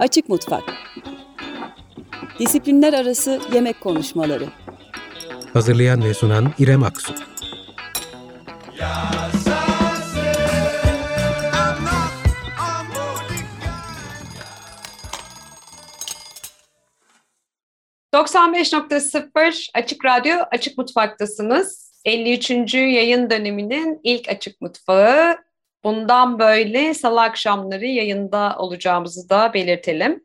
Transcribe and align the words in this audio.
Açık 0.00 0.28
Mutfak 0.28 0.62
Disiplinler 2.38 2.92
Arası 2.92 3.40
Yemek 3.54 3.80
Konuşmaları 3.80 4.48
Hazırlayan 5.52 6.04
ve 6.04 6.14
sunan 6.14 6.52
İrem 6.58 6.82
Aksu 6.82 7.14
...95.0 18.14 19.70
Açık 19.74 20.04
Radyo 20.04 20.36
Açık 20.50 20.78
Mutfak'tasınız. 20.78 21.92
53. 22.04 22.74
yayın 22.74 23.30
döneminin 23.30 24.00
ilk 24.04 24.28
Açık 24.28 24.60
Mutfağı 24.60 25.36
Bundan 25.84 26.38
böyle 26.38 26.94
salı 26.94 27.22
akşamları 27.22 27.86
yayında 27.86 28.56
olacağımızı 28.58 29.28
da 29.28 29.54
belirtelim. 29.54 30.24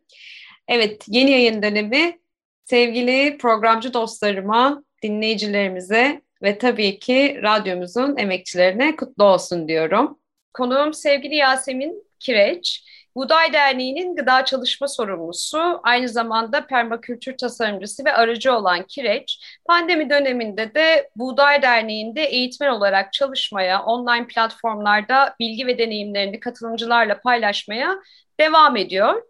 Evet, 0.67 1.05
yeni 1.07 1.31
yayın 1.31 1.63
dönemi 1.63 2.19
sevgili 2.65 3.37
programcı 3.37 3.93
dostlarıma, 3.93 4.83
dinleyicilerimize 5.03 6.21
ve 6.43 6.57
tabii 6.57 6.99
ki 6.99 7.39
radyomuzun 7.43 8.17
emekçilerine 8.17 8.95
kutlu 8.95 9.23
olsun 9.23 9.67
diyorum. 9.67 10.19
Konuğum 10.53 10.93
sevgili 10.93 11.35
Yasemin 11.35 12.03
Kireç. 12.19 12.83
Buğday 13.15 13.53
Derneği'nin 13.53 14.15
gıda 14.15 14.45
çalışma 14.45 14.87
sorumlusu, 14.87 15.79
aynı 15.83 16.09
zamanda 16.09 16.67
permakültür 16.67 17.37
tasarımcısı 17.37 18.05
ve 18.05 18.13
aracı 18.13 18.53
olan 18.53 18.83
Kireç, 18.87 19.57
pandemi 19.65 20.09
döneminde 20.09 20.75
de 20.75 21.09
Buğday 21.15 21.61
Derneği'nde 21.61 22.23
eğitmen 22.23 22.69
olarak 22.69 23.13
çalışmaya, 23.13 23.83
online 23.83 24.27
platformlarda 24.27 25.35
bilgi 25.39 25.67
ve 25.67 25.77
deneyimlerini 25.77 26.39
katılımcılarla 26.39 27.21
paylaşmaya 27.21 27.95
devam 28.39 28.77
ediyor. 28.77 29.21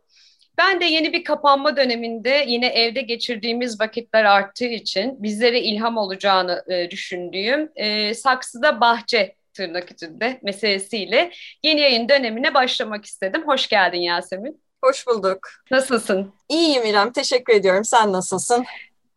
Ben 0.57 0.81
de 0.81 0.85
yeni 0.85 1.13
bir 1.13 1.23
kapanma 1.23 1.77
döneminde 1.77 2.45
yine 2.47 2.67
evde 2.67 3.01
geçirdiğimiz 3.01 3.79
vakitler 3.79 4.23
arttığı 4.23 4.65
için 4.65 5.23
bizlere 5.23 5.61
ilham 5.61 5.97
olacağını 5.97 6.63
e, 6.67 6.91
düşündüğüm 6.91 7.71
e, 7.75 8.13
Saksıda 8.13 8.81
Bahçe 8.81 9.35
tırnak 9.55 9.91
içinde 9.91 10.39
meselesiyle 10.43 11.31
yeni 11.63 11.81
yayın 11.81 12.09
dönemine 12.09 12.53
başlamak 12.53 13.05
istedim. 13.05 13.43
Hoş 13.47 13.67
geldin 13.67 14.01
Yasemin. 14.01 14.61
Hoş 14.83 15.07
bulduk. 15.07 15.39
Nasılsın? 15.71 16.33
İyiyim 16.49 16.85
İrem, 16.85 17.11
teşekkür 17.11 17.53
ediyorum. 17.53 17.85
Sen 17.85 18.13
nasılsın? 18.13 18.65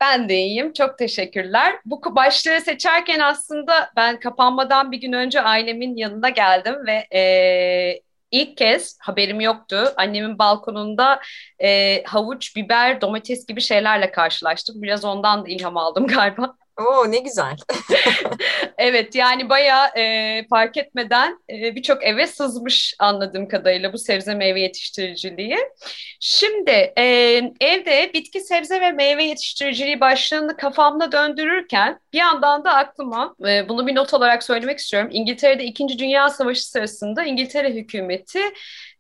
Ben 0.01 0.29
de 0.29 0.35
iyiyim, 0.35 0.73
çok 0.73 0.99
teşekkürler. 0.99 1.77
Bu 1.85 2.17
başlığı 2.17 2.61
seçerken 2.61 3.21
aslında 3.21 3.91
ben 3.97 4.21
kapanmadan 4.21 4.93
bir 4.93 5.01
gün 5.01 5.13
önce 5.13 5.41
ailemin 5.41 5.97
yanına 5.97 6.29
geldim 6.29 6.75
ve 6.87 7.19
e, 7.19 8.01
ilk 8.31 8.57
kez 8.57 8.99
haberim 9.01 9.41
yoktu. 9.41 9.93
Annemin 9.97 10.39
balkonunda 10.39 11.21
e, 11.63 12.03
havuç, 12.03 12.57
biber, 12.57 13.01
domates 13.01 13.47
gibi 13.47 13.61
şeylerle 13.61 14.11
karşılaştım. 14.11 14.83
Biraz 14.83 15.05
ondan 15.05 15.45
da 15.45 15.49
ilham 15.49 15.77
aldım 15.77 16.07
galiba. 16.17 16.57
Oo 16.79 17.11
ne 17.11 17.19
güzel. 17.19 17.57
evet 18.79 19.15
yani 19.15 19.49
bayağı 19.49 19.87
e, 19.97 20.47
fark 20.51 20.77
etmeden 20.77 21.39
e, 21.51 21.75
birçok 21.77 22.05
eve 22.05 22.27
sızmış 22.27 22.95
anladığım 22.99 23.49
kadarıyla 23.49 23.93
bu 23.93 23.99
sebze 23.99 24.35
meyve 24.35 24.61
yetiştiriciliği. 24.61 25.57
Şimdi 26.21 26.71
e, 26.99 27.03
evde 27.61 28.11
bitki 28.15 28.41
sebze 28.41 28.81
ve 28.81 28.93
meyve 28.93 29.25
yetiştiriciliği 29.25 30.01
başlığını 30.01 30.57
kafamda 30.57 31.13
döndürürken 31.13 32.01
bir 32.13 32.19
yandan 32.19 32.65
da 32.65 32.75
aklıma 32.75 33.35
e, 33.49 33.69
bunu 33.69 33.87
bir 33.87 33.95
not 33.95 34.15
olarak 34.15 34.43
söylemek 34.43 34.79
istiyorum. 34.79 35.09
İngiltere'de 35.13 35.65
2. 35.65 35.99
Dünya 35.99 36.29
Savaşı 36.31 36.69
sırasında 36.69 37.25
İngiltere 37.25 37.71
hükümeti 37.75 38.41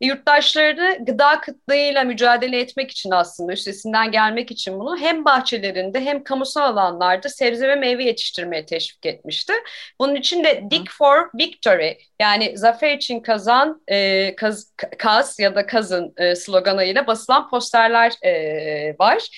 yurttaşlarını 0.00 1.04
gıda 1.04 1.40
kıtlığıyla 1.40 2.04
mücadele 2.04 2.60
etmek 2.60 2.90
için 2.90 3.10
aslında 3.10 3.52
üstesinden 3.52 4.12
gelmek 4.12 4.50
için 4.50 4.78
bunu 4.80 4.98
hem 4.98 5.24
bahçelerinde 5.24 6.00
hem 6.00 6.24
kamusal 6.24 6.62
alanlarda 6.62 7.28
sebze 7.28 7.68
ve 7.68 7.74
meyve 7.74 8.04
yetiştirmeye 8.04 8.66
teşvik 8.66 9.06
etmişti. 9.06 9.52
Bunun 10.00 10.14
için 10.14 10.44
de 10.44 10.64
Dig 10.70 10.88
for 10.90 11.30
Victory 11.34 11.98
yani 12.20 12.58
zafer 12.58 12.96
için 12.96 13.20
kazan 13.20 13.82
e, 13.88 14.36
kaz, 14.36 14.72
kaz 14.98 15.38
ya 15.38 15.54
da 15.54 15.66
kazın 15.66 16.14
e, 16.16 16.34
sloganıyla 16.34 17.06
basılan 17.06 17.50
posterler 17.50 18.12
e, 18.22 18.96
var. 18.98 19.28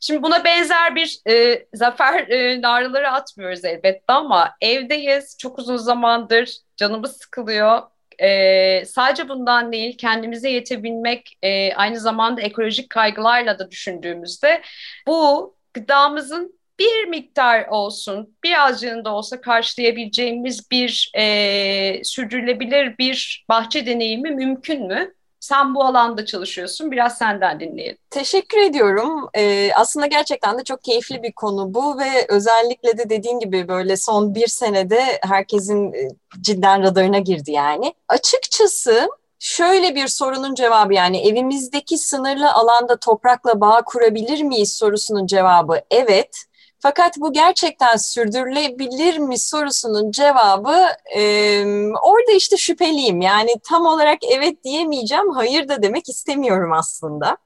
Şimdi 0.00 0.22
buna 0.22 0.44
benzer 0.44 0.94
bir 0.94 1.20
e, 1.28 1.66
zafer 1.74 2.28
e, 2.28 2.62
naraları 2.62 3.10
atmıyoruz 3.10 3.64
elbette 3.64 4.12
ama 4.12 4.54
evdeyiz 4.60 5.36
çok 5.38 5.58
uzun 5.58 5.76
zamandır 5.76 6.56
canımız 6.76 7.16
sıkılıyor 7.16 7.82
e, 8.18 8.84
sadece 8.84 9.28
bundan 9.28 9.72
değil 9.72 9.96
kendimize 9.98 10.50
yetebilmek 10.50 11.38
e, 11.42 11.74
aynı 11.74 12.00
zamanda 12.00 12.40
ekolojik 12.40 12.90
kaygılarla 12.90 13.58
da 13.58 13.70
düşündüğümüzde 13.70 14.62
bu 15.06 15.56
gıdamızın 15.74 16.58
bir 16.78 17.08
miktar 17.08 17.66
olsun, 17.68 18.36
birazcığında 18.44 19.14
olsa 19.14 19.40
karşılayabileceğimiz 19.40 20.70
bir 20.70 21.12
e, 21.16 22.00
sürdürülebilir 22.04 22.98
bir 22.98 23.44
bahçe 23.48 23.86
deneyimi 23.86 24.30
mümkün 24.30 24.86
mü? 24.86 25.14
Sen 25.42 25.74
bu 25.74 25.84
alanda 25.84 26.26
çalışıyorsun. 26.26 26.90
Biraz 26.90 27.18
senden 27.18 27.60
dinleyelim. 27.60 27.96
Teşekkür 28.10 28.58
ediyorum. 28.58 29.28
Ee, 29.34 29.70
aslında 29.74 30.06
gerçekten 30.06 30.58
de 30.58 30.64
çok 30.64 30.84
keyifli 30.84 31.22
bir 31.22 31.32
konu 31.32 31.74
bu 31.74 31.98
ve 31.98 32.26
özellikle 32.28 32.98
de 32.98 33.10
dediğin 33.10 33.40
gibi 33.40 33.68
böyle 33.68 33.96
son 33.96 34.34
bir 34.34 34.46
senede 34.46 35.02
herkesin 35.22 35.92
e, 35.92 36.08
cidden 36.40 36.82
radarına 36.82 37.18
girdi 37.18 37.52
yani. 37.52 37.94
Açıkçası 38.08 39.08
şöyle 39.38 39.94
bir 39.94 40.08
sorunun 40.08 40.54
cevabı 40.54 40.94
yani 40.94 41.28
evimizdeki 41.28 41.98
sınırlı 41.98 42.52
alanda 42.52 42.96
toprakla 42.96 43.60
bağ 43.60 43.82
kurabilir 43.86 44.42
miyiz 44.42 44.74
sorusunun 44.74 45.26
cevabı 45.26 45.80
evet. 45.90 46.44
Fakat 46.82 47.16
bu 47.18 47.32
gerçekten 47.32 47.96
sürdürülebilir 47.96 49.18
mi 49.18 49.38
sorusunun 49.38 50.10
cevabı 50.10 50.86
e, 51.16 51.64
orada 52.02 52.32
işte 52.36 52.56
şüpheliyim. 52.56 53.20
Yani 53.20 53.54
tam 53.68 53.86
olarak 53.86 54.18
evet 54.24 54.64
diyemeyeceğim, 54.64 55.30
hayır 55.30 55.68
da 55.68 55.82
demek 55.82 56.08
istemiyorum 56.08 56.72
aslında. 56.72 57.36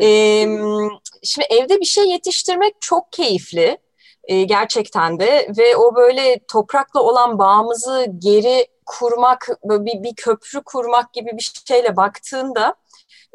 E, 0.00 0.08
şimdi 1.22 1.46
evde 1.50 1.80
bir 1.80 1.84
şey 1.84 2.08
yetiştirmek 2.08 2.74
çok 2.80 3.12
keyifli 3.12 3.78
e, 4.24 4.42
gerçekten 4.42 5.20
de 5.20 5.48
ve 5.58 5.76
o 5.76 5.94
böyle 5.96 6.38
toprakla 6.48 7.00
olan 7.02 7.38
bağımızı 7.38 8.06
geri 8.18 8.66
kurmak, 8.86 9.48
bir, 9.64 10.02
bir 10.02 10.14
köprü 10.14 10.62
kurmak 10.62 11.12
gibi 11.12 11.30
bir 11.32 11.52
şeyle 11.68 11.96
baktığında 11.96 12.74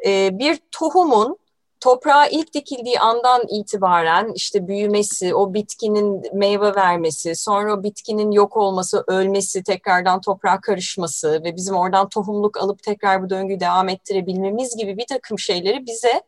e, 0.06 0.40
bir 0.40 0.60
tohumun 0.72 1.38
toprağa 1.82 2.28
ilk 2.28 2.54
dikildiği 2.54 3.00
andan 3.00 3.42
itibaren 3.50 4.32
işte 4.36 4.68
büyümesi, 4.68 5.36
o 5.36 5.54
bitkinin 5.54 6.24
meyve 6.34 6.76
vermesi, 6.76 7.36
sonra 7.36 7.74
o 7.74 7.84
bitkinin 7.84 8.32
yok 8.32 8.58
olması, 8.58 9.04
ölmesi, 9.08 9.64
tekrardan 9.64 10.22
toprağa 10.22 10.62
karışması 10.62 11.44
ve 11.44 11.56
bizim 11.56 11.76
oradan 11.76 12.10
tohumluk 12.10 12.58
alıp 12.58 12.84
tekrar 12.84 13.24
bu 13.24 13.30
döngüyü 13.30 13.60
devam 13.60 13.90
ettirebilmemiz 13.90 14.78
gibi 14.78 14.98
bir 14.98 15.06
takım 15.08 15.40
şeyleri 15.40 15.86
bize 15.86 16.22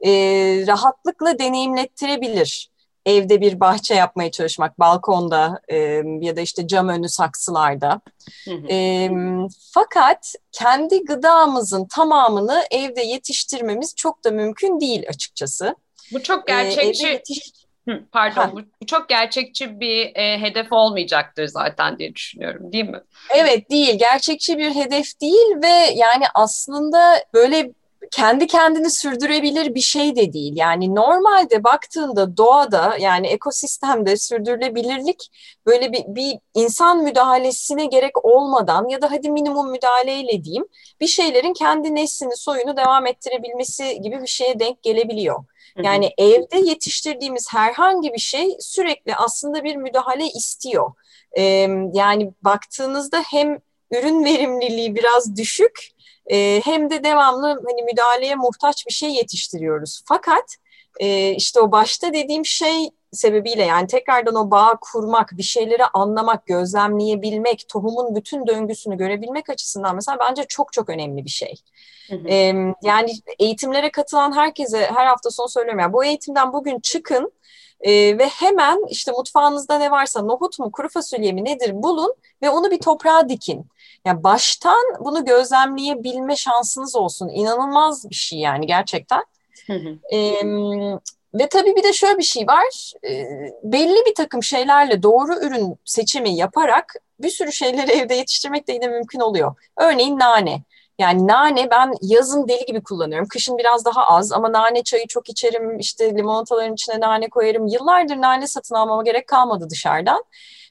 e, 0.00 0.10
rahatlıkla 0.66 1.38
deneyimlettirebilir 1.38 2.75
evde 3.06 3.40
bir 3.40 3.60
bahçe 3.60 3.94
yapmaya 3.94 4.30
çalışmak, 4.30 4.78
balkonda 4.78 5.60
e, 5.68 5.76
ya 6.20 6.36
da 6.36 6.40
işte 6.40 6.66
cam 6.66 6.88
önü 6.88 7.08
saksılarda. 7.08 8.00
E, 8.70 9.10
fakat 9.72 10.34
kendi 10.52 11.04
gıdamızın 11.04 11.86
tamamını 11.86 12.64
evde 12.70 13.02
yetiştirmemiz 13.02 13.94
çok 13.96 14.24
da 14.24 14.30
mümkün 14.30 14.80
değil 14.80 15.08
açıkçası. 15.08 15.76
Bu 16.12 16.22
çok 16.22 16.46
gerçekçi. 16.46 17.06
E, 17.06 17.10
yetiş... 17.10 17.52
pardon, 18.12 18.42
ha. 18.42 18.52
bu 18.80 18.86
çok 18.86 19.08
gerçekçi 19.08 19.80
bir 19.80 20.16
e, 20.16 20.40
hedef 20.40 20.72
olmayacaktır 20.72 21.46
zaten 21.46 21.98
diye 21.98 22.14
düşünüyorum, 22.14 22.72
değil 22.72 22.88
mi? 22.88 23.00
Evet, 23.30 23.70
değil. 23.70 23.98
Gerçekçi 23.98 24.58
bir 24.58 24.74
hedef 24.74 25.20
değil 25.20 25.62
ve 25.62 25.92
yani 25.94 26.24
aslında 26.34 27.24
böyle 27.34 27.70
kendi 28.10 28.46
kendini 28.46 28.90
sürdürebilir 28.90 29.74
bir 29.74 29.80
şey 29.80 30.16
de 30.16 30.32
değil. 30.32 30.52
Yani 30.56 30.94
normalde 30.94 31.64
baktığında 31.64 32.36
doğada 32.36 32.96
yani 33.00 33.26
ekosistemde 33.26 34.16
sürdürülebilirlik 34.16 35.30
böyle 35.66 35.92
bir, 35.92 36.04
bir 36.06 36.38
insan 36.54 37.02
müdahalesine 37.02 37.86
gerek 37.86 38.24
olmadan 38.24 38.88
ya 38.88 39.02
da 39.02 39.10
hadi 39.10 39.30
minimum 39.30 39.70
müdahaleyle 39.70 40.44
diyeyim 40.44 40.64
bir 41.00 41.06
şeylerin 41.06 41.52
kendi 41.52 41.94
neslini 41.94 42.36
soyunu 42.36 42.76
devam 42.76 43.06
ettirebilmesi 43.06 44.00
gibi 44.02 44.22
bir 44.22 44.26
şeye 44.26 44.60
denk 44.60 44.82
gelebiliyor. 44.82 45.44
Yani 45.82 46.10
evde 46.18 46.58
yetiştirdiğimiz 46.58 47.52
herhangi 47.52 48.12
bir 48.12 48.18
şey 48.18 48.56
sürekli 48.60 49.14
aslında 49.14 49.64
bir 49.64 49.76
müdahale 49.76 50.26
istiyor. 50.26 50.92
Ee, 51.38 51.42
yani 51.92 52.32
baktığınızda 52.42 53.22
hem 53.30 53.58
ürün 53.90 54.24
verimliliği 54.24 54.94
biraz 54.94 55.36
düşük 55.36 55.95
e, 56.26 56.60
hem 56.64 56.90
de 56.90 57.04
devamlı 57.04 57.46
hani 57.46 57.82
müdahaleye 57.82 58.34
muhtaç 58.34 58.86
bir 58.86 58.92
şey 58.92 59.10
yetiştiriyoruz. 59.10 60.02
Fakat 60.06 60.56
e, 61.00 61.30
işte 61.30 61.60
o 61.60 61.72
başta 61.72 62.12
dediğim 62.12 62.46
şey 62.46 62.90
sebebiyle 63.12 63.64
yani 63.64 63.86
tekrardan 63.86 64.34
o 64.34 64.50
bağ 64.50 64.78
kurmak, 64.80 65.32
bir 65.32 65.42
şeyleri 65.42 65.84
anlamak, 65.84 66.46
gözlemleyebilmek, 66.46 67.68
tohumun 67.68 68.16
bütün 68.16 68.46
döngüsünü 68.46 68.96
görebilmek 68.96 69.50
açısından 69.50 69.94
mesela 69.94 70.18
bence 70.20 70.44
çok 70.48 70.72
çok 70.72 70.88
önemli 70.88 71.24
bir 71.24 71.30
şey. 71.30 71.54
Hı 72.10 72.16
hı. 72.16 72.28
Ee, 72.28 72.74
yani 72.82 73.12
eğitimlere 73.38 73.90
katılan 73.90 74.36
herkese 74.36 74.78
her 74.94 75.06
hafta 75.06 75.30
sonu 75.30 75.48
söylüyorum 75.48 75.80
yani 75.80 75.92
bu 75.92 76.04
eğitimden 76.04 76.52
bugün 76.52 76.80
çıkın 76.80 77.32
e, 77.80 78.18
ve 78.18 78.26
hemen 78.26 78.78
işte 78.88 79.12
mutfağınızda 79.12 79.78
ne 79.78 79.90
varsa 79.90 80.22
nohut 80.22 80.58
mu 80.58 80.72
kuru 80.72 80.88
fasulye 80.88 81.32
mi 81.32 81.44
nedir 81.44 81.72
bulun 81.74 82.14
ve 82.42 82.50
onu 82.50 82.70
bir 82.70 82.78
toprağa 82.78 83.28
dikin. 83.28 83.66
Yani 84.06 84.24
baştan 84.24 84.84
bunu 85.00 85.24
gözlemleyebilme 85.24 86.36
şansınız 86.36 86.96
olsun. 86.96 87.28
İnanılmaz 87.28 88.10
bir 88.10 88.14
şey 88.14 88.38
yani 88.38 88.66
gerçekten. 88.66 89.22
Hı 89.66 89.72
hı. 89.72 89.98
Ve 91.34 91.48
tabii 91.48 91.76
bir 91.76 91.82
de 91.82 91.92
şöyle 91.92 92.18
bir 92.18 92.22
şey 92.22 92.46
var. 92.46 92.92
E, 93.04 93.24
belli 93.62 94.06
bir 94.06 94.14
takım 94.14 94.42
şeylerle 94.42 95.02
doğru 95.02 95.34
ürün 95.34 95.76
seçimi 95.84 96.36
yaparak 96.36 96.94
bir 97.20 97.30
sürü 97.30 97.52
şeyleri 97.52 97.90
evde 98.00 98.14
yetiştirmek 98.14 98.68
de 98.68 98.72
yine 98.72 98.88
mümkün 98.88 99.20
oluyor. 99.20 99.54
Örneğin 99.76 100.18
nane. 100.18 100.62
Yani 100.98 101.26
nane 101.26 101.70
ben 101.70 101.92
yazın 102.02 102.48
deli 102.48 102.64
gibi 102.66 102.82
kullanıyorum. 102.82 103.28
Kışın 103.28 103.58
biraz 103.58 103.84
daha 103.84 104.06
az 104.06 104.32
ama 104.32 104.52
nane 104.52 104.82
çayı 104.82 105.06
çok 105.06 105.28
içerim. 105.28 105.78
İşte 105.78 106.14
limonataların 106.16 106.74
içine 106.74 107.00
nane 107.00 107.28
koyarım. 107.28 107.66
Yıllardır 107.66 108.16
nane 108.16 108.46
satın 108.46 108.74
almama 108.74 109.02
gerek 109.02 109.26
kalmadı 109.26 109.70
dışarıdan. 109.70 110.24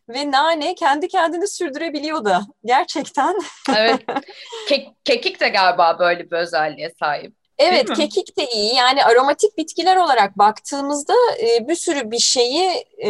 Ve 0.10 0.31
nane 0.31 0.75
kendi 0.75 1.07
kendini 1.07 1.48
sürdürebiliyor 1.48 2.25
da 2.25 2.42
gerçekten. 2.66 3.36
evet. 3.78 4.02
Ke 4.68 4.86
kekik 5.04 5.42
de 5.42 5.50
galiba 5.50 6.00
böyle 6.00 6.31
bir 6.31 6.36
özelliğe 6.36 6.92
sahip. 7.00 7.34
Evet, 7.57 7.94
kekik 7.94 8.38
de 8.38 8.46
iyi. 8.46 8.75
Yani 8.75 9.06
aromatik 9.06 9.57
bitkiler 9.57 9.96
olarak 9.96 10.38
baktığımızda 10.38 11.13
e, 11.42 11.68
bir 11.68 11.75
sürü 11.75 12.12
bir 12.12 12.19
şeyi 12.19 12.69
e, 13.06 13.10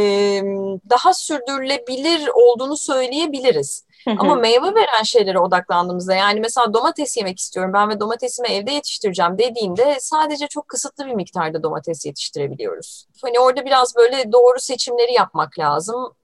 daha 0.89 1.13
sürdürülebilir 1.13 2.27
olduğunu 2.33 2.77
söyleyebiliriz. 2.77 3.86
Ama 4.19 4.36
meyve 4.36 4.75
veren 4.75 5.03
şeylere 5.03 5.39
odaklandığımızda 5.39 6.15
yani 6.15 6.39
mesela 6.39 6.74
domates 6.74 7.18
yemek 7.18 7.39
istiyorum 7.39 7.74
ben 7.74 7.89
ve 7.89 8.00
domatesimi 8.00 8.48
evde 8.48 8.71
yetiştireceğim 8.71 9.38
dediğinde 9.38 9.98
sadece 10.00 10.48
çok 10.48 10.68
kısıtlı 10.68 11.06
bir 11.06 11.13
miktarda 11.13 11.63
domates 11.63 12.06
yetiştirebiliyoruz. 12.06 13.06
Hani 13.21 13.39
orada 13.39 13.65
biraz 13.65 13.95
böyle 13.95 14.31
doğru 14.31 14.59
seçimleri 14.59 15.13
yapmak 15.13 15.59
lazım. 15.59 16.15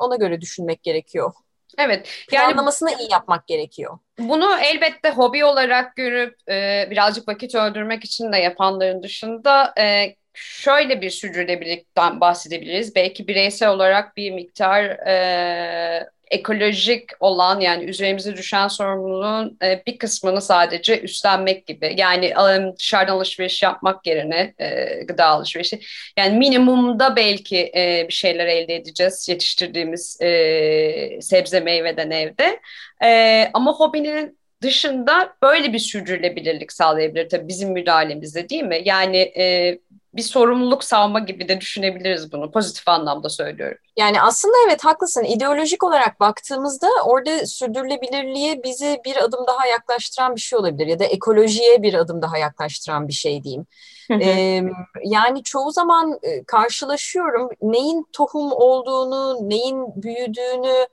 Ona 0.00 0.16
göre 0.16 0.40
düşünmek 0.40 0.82
gerekiyor. 0.82 1.32
Evet. 1.78 2.08
Yani 2.32 2.46
Planlamasını 2.46 2.90
iyi 3.00 3.12
yapmak 3.12 3.46
gerekiyor. 3.46 3.98
Bunu 4.18 4.58
elbette 4.58 5.10
hobi 5.10 5.44
olarak 5.44 5.96
görüp 5.96 6.34
e, 6.48 6.88
birazcık 6.90 7.28
vakit 7.28 7.54
öldürmek 7.54 8.04
için 8.04 8.32
de 8.32 8.36
yapanların 8.36 9.02
dışında 9.02 9.74
e, 9.78 10.14
şöyle 10.40 11.00
bir 11.00 11.10
sürdürülebilirlikten 11.10 12.20
bahsedebiliriz. 12.20 12.94
Belki 12.94 13.28
bireysel 13.28 13.70
olarak 13.70 14.16
bir 14.16 14.30
miktar 14.30 14.84
e, 14.84 16.10
ekolojik 16.30 17.10
olan 17.20 17.60
yani 17.60 17.84
üzerimize 17.84 18.36
düşen 18.36 18.68
sorumluluğun 18.68 19.58
e, 19.62 19.82
bir 19.86 19.98
kısmını 19.98 20.40
sadece 20.40 21.00
üstlenmek 21.00 21.66
gibi. 21.66 21.94
Yani 21.96 22.34
dışarıdan 22.78 23.12
alışveriş 23.12 23.62
yapmak 23.62 24.06
yerine 24.06 24.54
e, 24.58 25.02
gıda 25.04 25.26
alışverişi. 25.26 25.80
Yani 26.16 26.38
minimumda 26.38 27.16
belki 27.16 27.72
e, 27.76 28.04
bir 28.08 28.12
şeyler 28.12 28.46
elde 28.46 28.76
edeceğiz 28.76 29.28
yetiştirdiğimiz 29.28 30.20
e, 30.20 31.18
sebze 31.20 31.60
meyveden 31.60 32.10
evde. 32.10 32.60
E, 33.04 33.50
ama 33.54 33.72
hobinin 33.72 34.40
dışında 34.62 35.36
böyle 35.42 35.72
bir 35.72 35.78
sürdürülebilirlik 35.78 36.72
sağlayabilir 36.72 37.28
tabii 37.28 37.48
bizim 37.48 37.72
müdahalemizde 37.72 38.48
değil 38.48 38.64
mi? 38.64 38.80
Yani 38.84 39.16
e, 39.16 39.78
bir 40.14 40.22
sorumluluk 40.22 40.84
salma 40.84 41.18
gibi 41.20 41.48
de 41.48 41.60
düşünebiliriz 41.60 42.32
bunu. 42.32 42.50
Pozitif 42.50 42.88
anlamda 42.88 43.28
söylüyorum. 43.28 43.78
Yani 44.00 44.20
aslında 44.20 44.54
evet 44.66 44.84
haklısın. 44.84 45.24
İdeolojik 45.24 45.84
olarak 45.84 46.20
baktığımızda 46.20 46.88
orada 47.04 47.46
sürdürülebilirliğe 47.46 48.62
bizi 48.62 49.00
bir 49.04 49.16
adım 49.16 49.46
daha 49.46 49.66
yaklaştıran 49.66 50.36
bir 50.36 50.40
şey 50.40 50.58
olabilir. 50.58 50.86
Ya 50.86 50.98
da 50.98 51.04
ekolojiye 51.04 51.82
bir 51.82 51.94
adım 51.94 52.22
daha 52.22 52.38
yaklaştıran 52.38 53.08
bir 53.08 53.12
şey 53.12 53.44
diyeyim. 53.44 53.66
ee, 54.10 54.62
yani 55.04 55.42
çoğu 55.42 55.70
zaman 55.70 56.20
karşılaşıyorum 56.46 57.48
neyin 57.62 58.06
tohum 58.12 58.52
olduğunu, 58.52 59.48
neyin 59.48 60.02
büyüdüğünü, 60.02 60.86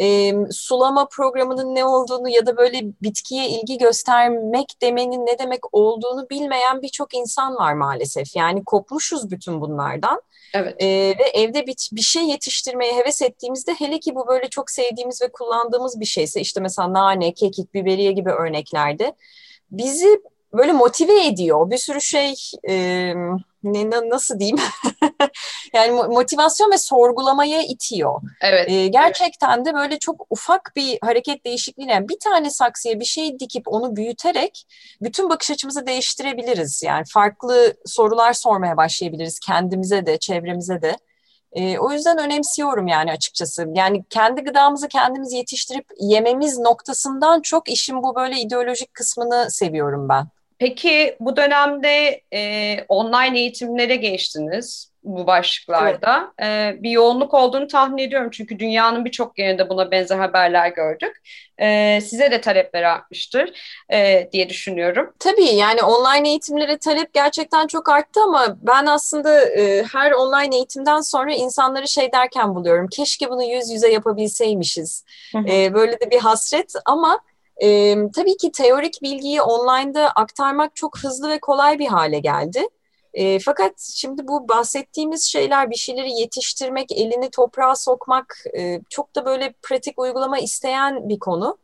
e, 0.00 0.34
sulama 0.50 1.08
programının 1.08 1.74
ne 1.74 1.84
olduğunu 1.84 2.28
ya 2.28 2.46
da 2.46 2.56
böyle 2.56 2.80
bitkiye 3.02 3.48
ilgi 3.48 3.78
göstermek 3.78 4.82
demenin 4.82 5.26
ne 5.26 5.38
demek 5.38 5.74
olduğunu 5.74 6.30
bilmeyen 6.30 6.82
birçok 6.82 7.14
insan 7.14 7.54
var 7.54 7.72
maalesef. 7.74 8.36
Yani 8.36 8.64
kopmuşuz 8.64 9.30
bütün 9.30 9.60
bunlardan. 9.60 10.22
Evet. 10.54 10.82
E, 10.82 10.86
ve 11.18 11.22
evde 11.34 11.66
bir, 11.66 11.88
bir 11.92 12.02
şey 12.02 12.24
yetiştirmeye 12.24 12.96
heves 12.96 13.22
ettiğimizde 13.22 13.74
hele 13.74 14.00
ki 14.00 14.14
bu 14.14 14.28
böyle 14.28 14.48
çok 14.48 14.70
sevdiğimiz 14.70 15.22
ve 15.22 15.32
kullandığımız 15.32 16.00
bir 16.00 16.06
şeyse 16.06 16.40
işte 16.40 16.60
mesela 16.60 16.92
nane, 16.92 17.34
kekik, 17.34 17.74
biberiye 17.74 18.12
gibi 18.12 18.30
örneklerde 18.30 19.14
bizi 19.70 20.20
böyle 20.52 20.72
motive 20.72 21.26
ediyor. 21.26 21.70
Bir 21.70 21.78
sürü 21.78 22.00
şey 22.00 22.34
e, 22.68 22.74
ne, 23.62 23.90
nasıl 23.90 24.38
diyeyim 24.38 24.58
yani 25.72 25.92
motivasyon 25.92 26.70
ve 26.70 26.78
sorgulamaya 26.78 27.62
itiyor. 27.62 28.20
Evet. 28.40 28.70
E, 28.70 28.88
gerçekten 28.88 29.64
de 29.64 29.74
böyle 29.74 29.98
çok 29.98 30.26
ufak 30.30 30.72
bir 30.76 30.98
hareket 31.02 31.44
değişikliğiyle 31.44 31.92
yani 31.92 32.08
bir 32.08 32.18
tane 32.18 32.50
saksıya 32.50 33.00
bir 33.00 33.04
şey 33.04 33.38
dikip 33.40 33.68
onu 33.68 33.96
büyüterek 33.96 34.66
bütün 35.02 35.30
bakış 35.30 35.50
açımızı 35.50 35.86
değiştirebiliriz. 35.86 36.82
Yani 36.82 37.04
farklı 37.12 37.74
sorular 37.86 38.32
sormaya 38.32 38.76
başlayabiliriz 38.76 39.38
kendimize 39.38 40.06
de 40.06 40.18
çevremize 40.18 40.82
de. 40.82 40.96
E, 41.52 41.78
o 41.78 41.92
yüzden 41.92 42.18
önemsiyorum 42.18 42.86
yani 42.86 43.12
açıkçası. 43.12 43.66
Yani 43.74 44.04
kendi 44.10 44.40
gıdamızı 44.40 44.88
kendimiz 44.88 45.32
yetiştirip 45.32 45.86
yememiz 46.00 46.58
noktasından 46.58 47.40
çok 47.40 47.68
işin 47.68 48.02
bu 48.02 48.14
böyle 48.14 48.40
ideolojik 48.40 48.94
kısmını 48.94 49.50
seviyorum 49.50 50.08
ben. 50.08 50.28
Peki 50.58 51.16
bu 51.20 51.36
dönemde 51.36 52.22
e, 52.34 52.84
online 52.88 53.38
eğitimlere 53.38 53.96
geçtiniz 53.96 54.92
bu 55.04 55.26
başlıklarda. 55.26 56.32
Evet. 56.38 56.76
E, 56.78 56.82
bir 56.82 56.90
yoğunluk 56.90 57.34
olduğunu 57.34 57.66
tahmin 57.66 57.98
ediyorum 58.02 58.30
çünkü 58.32 58.58
dünyanın 58.58 59.04
birçok 59.04 59.38
yerinde 59.38 59.68
buna 59.68 59.90
benzer 59.90 60.18
haberler 60.18 60.68
gördük. 60.68 61.16
E, 61.58 62.00
size 62.00 62.30
de 62.30 62.40
talepler 62.40 62.82
artmıştır 62.82 63.52
e, 63.92 64.28
diye 64.32 64.48
düşünüyorum. 64.48 65.14
Tabii 65.18 65.44
yani 65.44 65.82
online 65.82 66.28
eğitimlere 66.28 66.78
talep 66.78 67.14
gerçekten 67.14 67.66
çok 67.66 67.88
arttı 67.88 68.20
ama 68.22 68.56
ben 68.62 68.86
aslında 68.86 69.44
e, 69.44 69.84
her 69.92 70.12
online 70.12 70.56
eğitimden 70.56 71.00
sonra 71.00 71.32
insanları 71.34 71.88
şey 71.88 72.12
derken 72.12 72.54
buluyorum. 72.54 72.88
Keşke 72.88 73.30
bunu 73.30 73.44
yüz 73.44 73.70
yüze 73.70 73.92
yapabilseymişiz. 73.92 75.04
E, 75.48 75.74
böyle 75.74 75.92
de 75.92 76.10
bir 76.10 76.18
hasret 76.18 76.72
ama 76.84 77.20
e, 77.62 77.96
tabii 78.16 78.36
ki 78.36 78.52
teorik 78.52 79.02
bilgiyi 79.02 79.42
online'da 79.42 80.10
aktarmak 80.10 80.76
çok 80.76 80.98
hızlı 80.98 81.28
ve 81.28 81.38
kolay 81.40 81.78
bir 81.78 81.86
hale 81.86 82.18
geldi. 82.18 82.68
E, 83.14 83.38
fakat 83.38 83.72
şimdi 83.94 84.28
bu 84.28 84.48
bahsettiğimiz 84.48 85.22
şeyler 85.24 85.70
bir 85.70 85.76
şeyleri 85.76 86.10
yetiştirmek, 86.10 86.92
elini 86.92 87.30
toprağa 87.30 87.74
sokmak 87.76 88.36
e, 88.58 88.80
çok 88.90 89.14
da 89.16 89.24
böyle 89.26 89.54
pratik 89.62 89.98
uygulama 89.98 90.38
isteyen 90.38 91.08
bir 91.08 91.18
konu. 91.18 91.58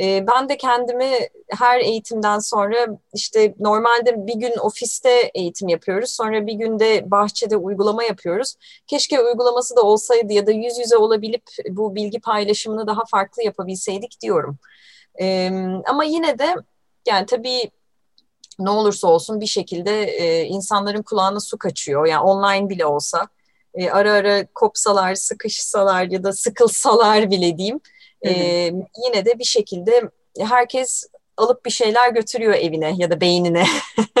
E, 0.00 0.26
ben 0.26 0.48
de 0.48 0.56
kendimi 0.56 1.10
her 1.48 1.80
eğitimden 1.80 2.38
sonra 2.38 2.86
işte 3.14 3.54
normalde 3.58 4.26
bir 4.26 4.34
gün 4.34 4.52
ofiste 4.58 5.30
eğitim 5.34 5.68
yapıyoruz. 5.68 6.10
Sonra 6.10 6.46
bir 6.46 6.52
günde 6.52 7.10
bahçede 7.10 7.56
uygulama 7.56 8.04
yapıyoruz. 8.04 8.54
Keşke 8.86 9.20
uygulaması 9.20 9.76
da 9.76 9.82
olsaydı 9.82 10.32
ya 10.32 10.46
da 10.46 10.50
yüz 10.50 10.78
yüze 10.78 10.96
olabilip 10.96 11.42
bu 11.68 11.94
bilgi 11.94 12.20
paylaşımını 12.20 12.86
daha 12.86 13.04
farklı 13.10 13.42
yapabilseydik 13.42 14.20
diyorum. 14.20 14.58
E, 15.20 15.50
ama 15.86 16.04
yine 16.04 16.38
de 16.38 16.54
yani 17.08 17.26
tabii 17.26 17.70
ne 18.58 18.70
olursa 18.70 19.08
olsun 19.08 19.40
bir 19.40 19.46
şekilde 19.46 20.02
e, 20.02 20.44
insanların 20.44 21.02
kulağına 21.02 21.40
su 21.40 21.58
kaçıyor. 21.58 22.06
Yani 22.06 22.22
online 22.22 22.68
bile 22.68 22.86
olsa 22.86 23.28
e, 23.74 23.90
ara 23.90 24.12
ara 24.12 24.46
kopsalar, 24.54 25.14
sıkışsalar 25.14 26.04
ya 26.04 26.24
da 26.24 26.32
sıkılsalar 26.32 27.30
bile 27.30 27.58
diyeyim. 27.58 27.80
E, 28.26 28.30
yine 29.04 29.24
de 29.24 29.38
bir 29.38 29.44
şekilde 29.44 30.10
herkes 30.40 31.06
alıp 31.36 31.64
bir 31.64 31.70
şeyler 31.70 32.10
götürüyor 32.10 32.54
evine 32.54 32.94
ya 32.96 33.10
da 33.10 33.20
beynine. 33.20 33.66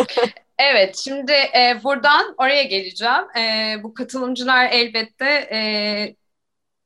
evet, 0.58 0.96
şimdi 0.96 1.32
e, 1.32 1.80
buradan 1.84 2.34
oraya 2.38 2.62
geleceğim. 2.62 3.36
E, 3.38 3.74
bu 3.82 3.94
katılımcılar 3.94 4.68
elbette 4.70 5.48
e, 5.52 5.58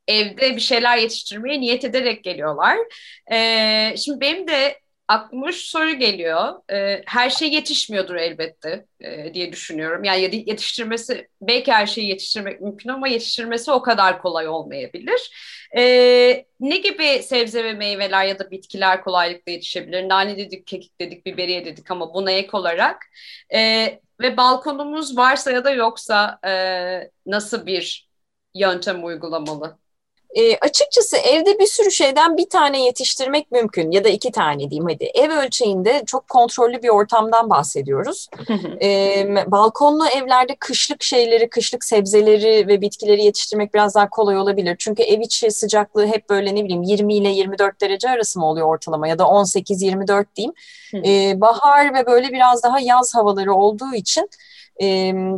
evde 0.08 0.56
bir 0.56 0.60
şeyler 0.60 0.96
yetiştirmeye 0.98 1.60
niyet 1.60 1.84
ederek 1.84 2.24
geliyorlar. 2.24 2.78
E, 3.32 3.96
şimdi 3.96 4.20
benim 4.20 4.48
de 4.48 4.80
aklıma 5.08 5.52
şu 5.52 5.66
soru 5.66 5.94
geliyor. 5.94 6.72
E, 6.72 7.02
her 7.06 7.30
şey 7.30 7.52
yetişmiyordur 7.52 8.14
elbette 8.14 8.86
e, 9.00 9.34
diye 9.34 9.52
düşünüyorum. 9.52 10.04
Yani 10.04 10.44
yetiştirmesi, 10.46 11.28
belki 11.40 11.72
her 11.72 11.86
şeyi 11.86 12.08
yetiştirmek 12.08 12.60
mümkün 12.60 12.90
ama 12.90 13.08
yetiştirmesi 13.08 13.70
o 13.70 13.82
kadar 13.82 14.22
kolay 14.22 14.48
olmayabilir. 14.48 15.30
E, 15.76 15.82
ne 16.60 16.76
gibi 16.76 17.22
sebze 17.22 17.64
ve 17.64 17.72
meyveler 17.72 18.24
ya 18.24 18.38
da 18.38 18.50
bitkiler 18.50 19.04
kolaylıkla 19.04 19.52
yetişebilir? 19.52 20.08
Nane 20.08 20.38
dedik, 20.38 20.66
kekik 20.66 21.00
dedik, 21.00 21.26
biberiye 21.26 21.64
dedik 21.64 21.90
ama 21.90 22.14
buna 22.14 22.30
ek 22.30 22.48
olarak... 22.52 23.06
E, 23.54 24.00
ve 24.20 24.36
balkonumuz 24.36 25.16
varsa 25.16 25.52
ya 25.52 25.64
da 25.64 25.70
yoksa 25.70 26.38
e, 26.46 26.50
nasıl 27.26 27.66
bir 27.66 28.08
yöntem 28.54 29.04
uygulamalı? 29.04 29.78
E, 30.34 30.56
açıkçası 30.56 31.16
evde 31.16 31.58
bir 31.58 31.66
sürü 31.66 31.90
şeyden 31.90 32.36
bir 32.36 32.48
tane 32.48 32.84
yetiştirmek 32.84 33.52
mümkün 33.52 33.90
ya 33.90 34.04
da 34.04 34.08
iki 34.08 34.32
tane 34.32 34.70
diyeyim 34.70 34.88
hadi. 34.88 35.04
Ev 35.14 35.30
ölçeğinde 35.30 36.02
çok 36.06 36.28
kontrollü 36.28 36.82
bir 36.82 36.88
ortamdan 36.88 37.50
bahsediyoruz. 37.50 38.28
e, 38.82 39.26
balkonlu 39.46 40.08
evlerde 40.08 40.56
kışlık 40.60 41.02
şeyleri, 41.02 41.48
kışlık 41.48 41.84
sebzeleri 41.84 42.68
ve 42.68 42.80
bitkileri 42.80 43.24
yetiştirmek 43.24 43.74
biraz 43.74 43.94
daha 43.94 44.10
kolay 44.10 44.36
olabilir. 44.36 44.76
Çünkü 44.78 45.02
ev 45.02 45.20
içi 45.20 45.50
sıcaklığı 45.50 46.06
hep 46.06 46.30
böyle 46.30 46.54
ne 46.54 46.64
bileyim 46.64 46.82
20 46.82 47.14
ile 47.14 47.28
24 47.28 47.80
derece 47.80 48.10
arası 48.10 48.38
mı 48.38 48.46
oluyor 48.46 48.66
ortalama 48.66 49.08
ya 49.08 49.18
da 49.18 49.22
18-24 49.22 50.26
diyeyim. 50.36 50.54
e, 50.94 51.40
bahar 51.40 51.94
ve 51.94 52.06
böyle 52.06 52.32
biraz 52.32 52.62
daha 52.62 52.80
yaz 52.80 53.14
havaları 53.14 53.54
olduğu 53.54 53.94
için 53.94 54.28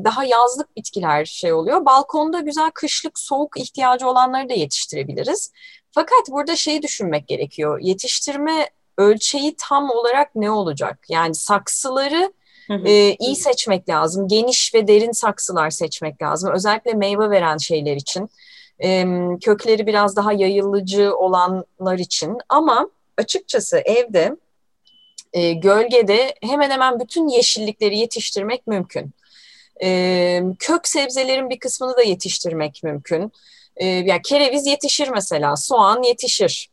daha 0.04 0.24
yazlık 0.24 0.76
bitkiler 0.76 1.24
şey 1.24 1.52
oluyor. 1.52 1.84
Balkonda 1.84 2.40
güzel 2.40 2.70
kışlık 2.70 3.18
soğuk 3.18 3.60
ihtiyacı 3.60 4.08
olanları 4.08 4.48
da 4.48 4.54
yetiştirebiliriz. 4.54 5.52
Fakat 5.90 6.30
burada 6.30 6.56
şeyi 6.56 6.82
düşünmek 6.82 7.28
gerekiyor. 7.28 7.78
Yetiştirme 7.82 8.70
ölçeği 8.98 9.54
tam 9.58 9.90
olarak 9.90 10.34
ne 10.34 10.50
olacak? 10.50 10.98
Yani 11.08 11.34
saksıları 11.34 12.32
e, 12.70 13.14
iyi 13.14 13.36
seçmek 13.36 13.88
lazım. 13.88 14.28
Geniş 14.28 14.74
ve 14.74 14.88
derin 14.88 15.12
saksılar 15.12 15.70
seçmek 15.70 16.22
lazım. 16.22 16.50
Özellikle 16.54 16.92
meyve 16.92 17.30
veren 17.30 17.56
şeyler 17.56 17.96
için. 17.96 18.30
E, 18.84 19.06
kökleri 19.40 19.86
biraz 19.86 20.16
daha 20.16 20.32
yayılıcı 20.32 21.16
olanlar 21.16 21.98
için. 21.98 22.38
Ama 22.48 22.90
açıkçası 23.18 23.78
evde 23.78 24.36
e, 25.32 25.52
gölgede 25.52 26.34
hemen 26.42 26.70
hemen 26.70 27.00
bütün 27.00 27.28
yeşillikleri 27.28 27.98
yetiştirmek 27.98 28.66
mümkün. 28.66 29.10
Kök 30.58 30.88
sebzelerin 30.88 31.50
bir 31.50 31.58
kısmını 31.58 31.96
da 31.96 32.02
yetiştirmek 32.02 32.80
mümkün. 32.84 33.32
E, 33.76 33.86
yani 33.86 34.22
kereviz 34.22 34.66
yetişir 34.66 35.08
mesela, 35.08 35.56
soğan 35.56 36.02
yetişir. 36.02 36.70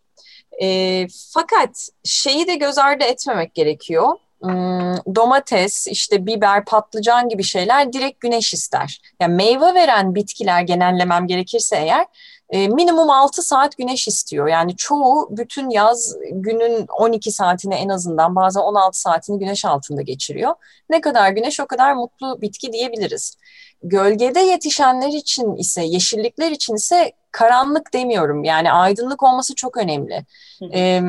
Fakat 1.34 1.89
şeyi 2.03 2.48
de 2.48 2.55
göz 2.55 2.77
ardı 2.77 3.03
etmemek 3.03 3.53
gerekiyor. 3.53 4.08
Hmm, 4.41 5.15
domates, 5.15 5.88
işte 5.88 6.25
biber, 6.25 6.65
patlıcan 6.65 7.29
gibi 7.29 7.43
şeyler 7.43 7.93
direkt 7.93 8.22
güneş 8.22 8.53
ister. 8.53 9.01
Yani 9.20 9.36
meyve 9.36 9.74
veren 9.74 10.15
bitkiler 10.15 10.62
genellemem 10.62 11.27
gerekirse 11.27 11.75
eğer 11.75 12.05
e, 12.51 12.67
minimum 12.67 13.10
6 13.10 13.41
saat 13.41 13.77
güneş 13.77 14.08
istiyor. 14.08 14.48
Yani 14.48 14.75
çoğu 14.75 15.27
bütün 15.31 15.70
yaz 15.70 16.15
günün 16.31 16.86
12 16.88 17.31
saatini 17.31 17.75
en 17.75 17.89
azından 17.89 18.36
bazen 18.36 18.62
16 18.62 19.00
saatini 19.00 19.39
güneş 19.39 19.65
altında 19.65 20.01
geçiriyor. 20.01 20.55
Ne 20.89 21.01
kadar 21.01 21.31
güneş 21.31 21.60
o 21.60 21.67
kadar 21.67 21.93
mutlu 21.93 22.41
bitki 22.41 22.74
diyebiliriz. 22.74 23.38
Gölgede 23.84 24.39
yetişenler 24.39 25.08
için 25.08 25.55
ise, 25.55 25.84
yeşillikler 25.84 26.51
için 26.51 26.75
ise 26.75 27.12
karanlık 27.31 27.93
demiyorum. 27.93 28.43
Yani 28.43 28.72
aydınlık 28.72 29.24
olması 29.24 29.55
çok 29.55 29.77
önemli. 29.77 30.25
Ee, 30.74 31.01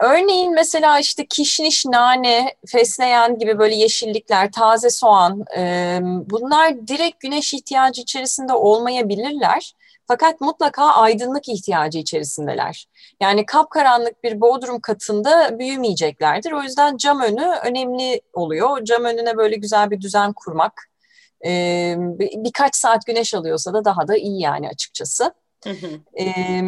örneğin 0.00 0.54
mesela 0.54 0.98
işte 0.98 1.26
kişniş, 1.26 1.86
nane, 1.86 2.54
fesleğen 2.66 3.38
gibi 3.38 3.58
böyle 3.58 3.74
yeşillikler, 3.74 4.52
taze 4.52 4.90
soğan 4.90 5.44
e, 5.56 5.98
bunlar 6.02 6.88
direkt 6.88 7.20
güneş 7.20 7.54
ihtiyacı 7.54 8.02
içerisinde 8.02 8.52
olmayabilirler. 8.52 9.74
Fakat 10.08 10.40
mutlaka 10.40 10.84
aydınlık 10.84 11.48
ihtiyacı 11.48 11.98
içerisindeler. 11.98 12.86
Yani 13.20 13.46
kapkaranlık 13.46 14.24
bir 14.24 14.40
bodrum 14.40 14.80
katında 14.80 15.58
büyümeyeceklerdir. 15.58 16.52
O 16.52 16.62
yüzden 16.62 16.96
cam 16.96 17.20
önü 17.20 17.46
önemli 17.64 18.20
oluyor. 18.32 18.84
Cam 18.84 19.04
önüne 19.04 19.36
böyle 19.36 19.56
güzel 19.56 19.90
bir 19.90 20.00
düzen 20.00 20.32
kurmak. 20.32 20.90
Ee, 21.46 21.94
birkaç 22.18 22.76
saat 22.76 23.06
güneş 23.06 23.34
alıyorsa 23.34 23.74
da 23.74 23.84
daha 23.84 24.08
da 24.08 24.16
iyi 24.16 24.40
yani 24.40 24.68
açıkçası. 24.68 25.34
Ee, 26.20 26.62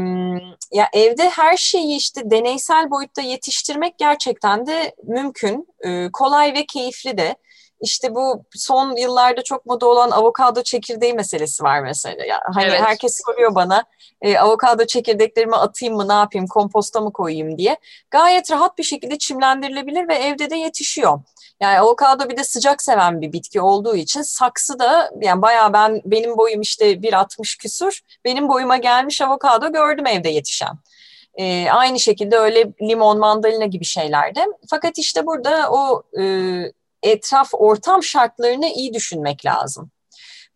ya 0.73 0.89
evde 0.93 1.29
her 1.31 1.57
şeyi 1.57 1.97
işte 1.97 2.31
deneysel 2.31 2.91
boyutta 2.91 3.23
yetiştirmek 3.23 3.99
gerçekten 3.99 4.67
de 4.67 4.95
mümkün, 5.05 5.69
ee, 5.81 6.09
kolay 6.13 6.55
ve 6.55 6.67
keyifli 6.67 7.19
de. 7.19 7.37
İşte 7.81 8.15
bu 8.15 8.45
son 8.55 8.97
yıllarda 8.97 9.43
çok 9.43 9.67
moda 9.67 9.87
olan 9.87 10.11
avokado 10.11 10.63
çekirdeği 10.63 11.15
meselesi 11.15 11.63
var 11.63 11.81
mesela. 11.81 12.25
Yani 12.25 12.41
hani 12.55 12.65
evet. 12.65 12.81
herkes 12.81 13.21
soruyor 13.27 13.55
bana 13.55 13.85
e, 14.23 14.39
avokado 14.39 14.87
çekirdeklerimi 14.87 15.57
atayım 15.57 15.97
mı 15.97 16.09
ne 16.09 16.13
yapayım 16.13 16.47
komposta 16.47 17.01
mı 17.01 17.13
koyayım 17.13 17.59
diye. 17.59 17.77
Gayet 18.11 18.51
rahat 18.51 18.79
bir 18.79 18.83
şekilde 18.83 19.19
çimlendirilebilir 19.19 20.09
ve 20.09 20.15
evde 20.15 20.51
de 20.51 20.57
yetişiyor. 20.57 21.21
Yani 21.61 21.79
avokado 21.79 22.29
bir 22.29 22.37
de 22.37 22.45
sıcak 22.45 22.83
seven 22.83 23.21
bir 23.21 23.33
bitki 23.33 23.61
olduğu 23.61 23.97
için 23.97 24.23
saksı 24.23 24.79
da 24.79 25.11
yani 25.21 25.43
bayağı 25.43 25.73
ben 25.73 26.03
benim 26.05 26.39
boyum 26.39 26.61
işte 26.61 26.93
1.60 26.93 27.59
küsur 27.59 28.01
benim 28.25 28.49
boyuma 28.49 28.77
gelmiş 28.77 29.21
avokado 29.21 29.73
gördüm 29.73 30.07
evde 30.07 30.29
yetişen. 30.29 30.79
E, 31.35 31.71
aynı 31.71 32.01
şekilde 32.01 32.37
öyle 32.39 32.73
limon, 32.83 33.19
mandalina 33.19 33.67
gibi 33.67 33.85
şeylerde. 33.85 34.47
Fakat 34.71 34.99
işte 34.99 35.27
burada 35.27 35.71
o 35.71 36.03
e, 36.21 36.23
etraf 37.03 37.49
ortam 37.53 38.03
şartlarını 38.03 38.67
iyi 38.67 38.95
düşünmek 38.95 39.47
lazım. 39.47 39.91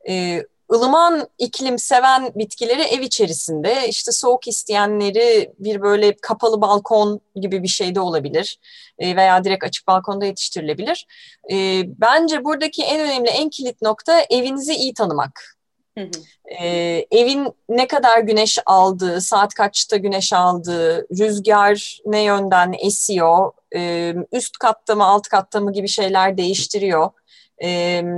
E, 0.08 0.42
ılıman 0.72 1.28
iklim 1.38 1.78
seven 1.78 2.32
bitkileri 2.34 2.82
ev 2.82 3.00
içerisinde, 3.00 3.88
işte 3.88 4.12
soğuk 4.12 4.48
isteyenleri 4.48 5.52
bir 5.58 5.82
böyle 5.82 6.16
kapalı 6.16 6.60
balkon 6.60 7.20
gibi 7.36 7.62
bir 7.62 7.68
şeyde 7.68 8.00
olabilir 8.00 8.58
e, 8.98 9.16
veya 9.16 9.44
direkt 9.44 9.64
açık 9.64 9.86
balkonda 9.86 10.24
yetiştirilebilir. 10.24 11.06
E, 11.52 11.82
bence 11.86 12.44
buradaki 12.44 12.82
en 12.82 13.00
önemli, 13.00 13.28
en 13.28 13.50
kilit 13.50 13.82
nokta 13.82 14.20
evinizi 14.30 14.74
iyi 14.74 14.94
tanımak. 14.94 15.56
Hı 15.98 16.10
Ee, 16.60 17.06
evin 17.10 17.52
ne 17.68 17.86
kadar 17.86 18.18
güneş 18.18 18.58
aldığı, 18.66 19.20
saat 19.20 19.54
kaçta 19.54 19.96
güneş 19.96 20.32
aldığı, 20.32 21.06
rüzgar 21.18 22.00
ne 22.06 22.22
yönden 22.22 22.74
esiyor, 22.78 23.52
üst 24.32 24.58
katta 24.58 24.94
mı 24.94 25.04
alt 25.04 25.28
katta 25.28 25.60
mı 25.60 25.72
gibi 25.72 25.88
şeyler 25.88 26.36
değiştiriyor. 26.36 27.10
E, 27.58 27.68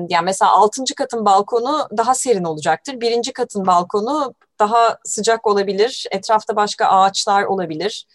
yani 0.09 0.25
mesela 0.25 0.53
altıncı 0.53 0.95
katın 0.95 1.25
balkonu 1.25 1.89
daha 1.97 2.15
serin 2.15 2.45
olacaktır. 2.45 3.01
Birinci 3.01 3.33
katın 3.33 3.67
balkonu 3.67 4.35
daha 4.59 4.99
sıcak 5.05 5.47
olabilir. 5.47 6.07
Etrafta 6.11 6.57
başka 6.57 6.87
ağaçlar 6.87 7.43
olabilir. 7.43 8.07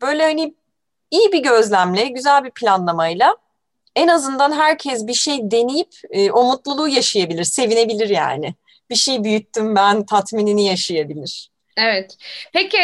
Böyle 0.00 0.22
hani 0.22 0.54
iyi 1.10 1.32
bir 1.32 1.42
gözlemle, 1.42 2.06
güzel 2.06 2.44
bir 2.44 2.50
planlamayla 2.50 3.36
en 3.96 4.08
azından 4.08 4.52
herkes 4.52 5.06
bir 5.06 5.14
şey 5.14 5.50
deneyip 5.50 5.90
o 6.32 6.44
mutluluğu 6.44 6.88
yaşayabilir, 6.88 7.44
sevinebilir 7.44 8.08
yani. 8.08 8.54
Bir 8.90 8.94
şey 8.94 9.24
büyüttüm 9.24 9.76
ben 9.76 10.06
tatminini 10.06 10.66
yaşayabilir. 10.66 11.50
Evet. 11.76 12.16
Peki 12.52 12.78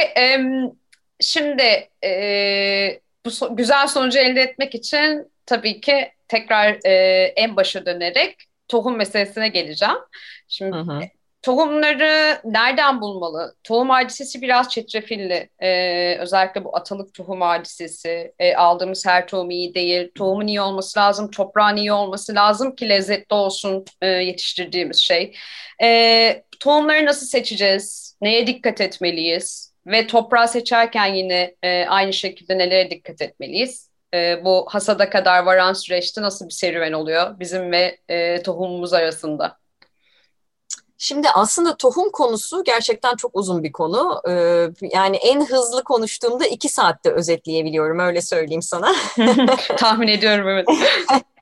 şimdi 1.20 1.88
e, 2.04 3.00
bu 3.26 3.30
so 3.30 3.56
güzel 3.56 3.86
sonucu 3.86 4.18
elde 4.18 4.42
etmek 4.42 4.74
için 4.74 5.32
tabii 5.46 5.80
ki 5.80 6.12
tekrar 6.28 6.78
e, 6.84 6.92
en 7.36 7.56
başa 7.56 7.86
dönerek 7.86 8.36
tohum 8.68 8.96
meselesine 8.96 9.48
geleceğim. 9.48 9.98
Şimdi 10.48 10.76
hı 10.76 10.80
hı. 10.80 11.00
Tohumları 11.42 12.40
nereden 12.44 13.00
bulmalı? 13.00 13.54
Tohum 13.64 13.90
hadisesi 13.90 14.42
biraz 14.42 14.68
çetrefilli. 14.70 15.50
Ee, 15.62 16.16
özellikle 16.18 16.64
bu 16.64 16.76
atalık 16.76 17.14
tohum 17.14 17.40
hadisesi. 17.40 18.32
Ee, 18.38 18.54
aldığımız 18.54 19.06
her 19.06 19.28
tohum 19.28 19.50
iyi 19.50 19.74
değil. 19.74 20.10
Tohumun 20.14 20.46
iyi 20.46 20.60
olması 20.60 20.98
lazım, 20.98 21.30
toprağın 21.30 21.76
iyi 21.76 21.92
olması 21.92 22.34
lazım 22.34 22.74
ki 22.74 22.88
lezzetli 22.88 23.34
olsun 23.34 23.84
e, 24.02 24.06
yetiştirdiğimiz 24.06 24.98
şey. 24.98 25.36
Ee, 25.82 26.44
tohumları 26.60 27.06
nasıl 27.06 27.26
seçeceğiz? 27.26 28.16
Neye 28.20 28.46
dikkat 28.46 28.80
etmeliyiz? 28.80 29.67
Ve 29.88 30.06
toprağı 30.06 30.48
seçerken 30.48 31.14
yine 31.14 31.54
e, 31.62 31.86
aynı 31.86 32.12
şekilde 32.12 32.58
nelere 32.58 32.90
dikkat 32.90 33.22
etmeliyiz? 33.22 33.90
E, 34.14 34.44
bu 34.44 34.66
hasada 34.68 35.10
kadar 35.10 35.42
varan 35.42 35.72
süreçte 35.72 36.22
nasıl 36.22 36.46
bir 36.46 36.54
serüven 36.54 36.92
oluyor 36.92 37.40
bizim 37.40 37.72
ve 37.72 37.98
e, 38.08 38.42
tohumumuz 38.42 38.92
arasında? 38.92 39.58
Şimdi 41.00 41.28
aslında 41.30 41.76
tohum 41.76 42.10
konusu 42.10 42.64
gerçekten 42.64 43.16
çok 43.16 43.30
uzun 43.34 43.62
bir 43.64 43.72
konu. 43.72 44.22
Ee, 44.28 44.66
yani 44.94 45.16
en 45.16 45.46
hızlı 45.46 45.84
konuştuğumda 45.84 46.46
iki 46.46 46.68
saatte 46.68 47.10
özetleyebiliyorum 47.10 47.98
öyle 47.98 48.22
söyleyeyim 48.22 48.62
sana. 48.62 48.94
Tahmin 49.76 50.08
ediyorum 50.08 50.48
evet. 50.48 50.66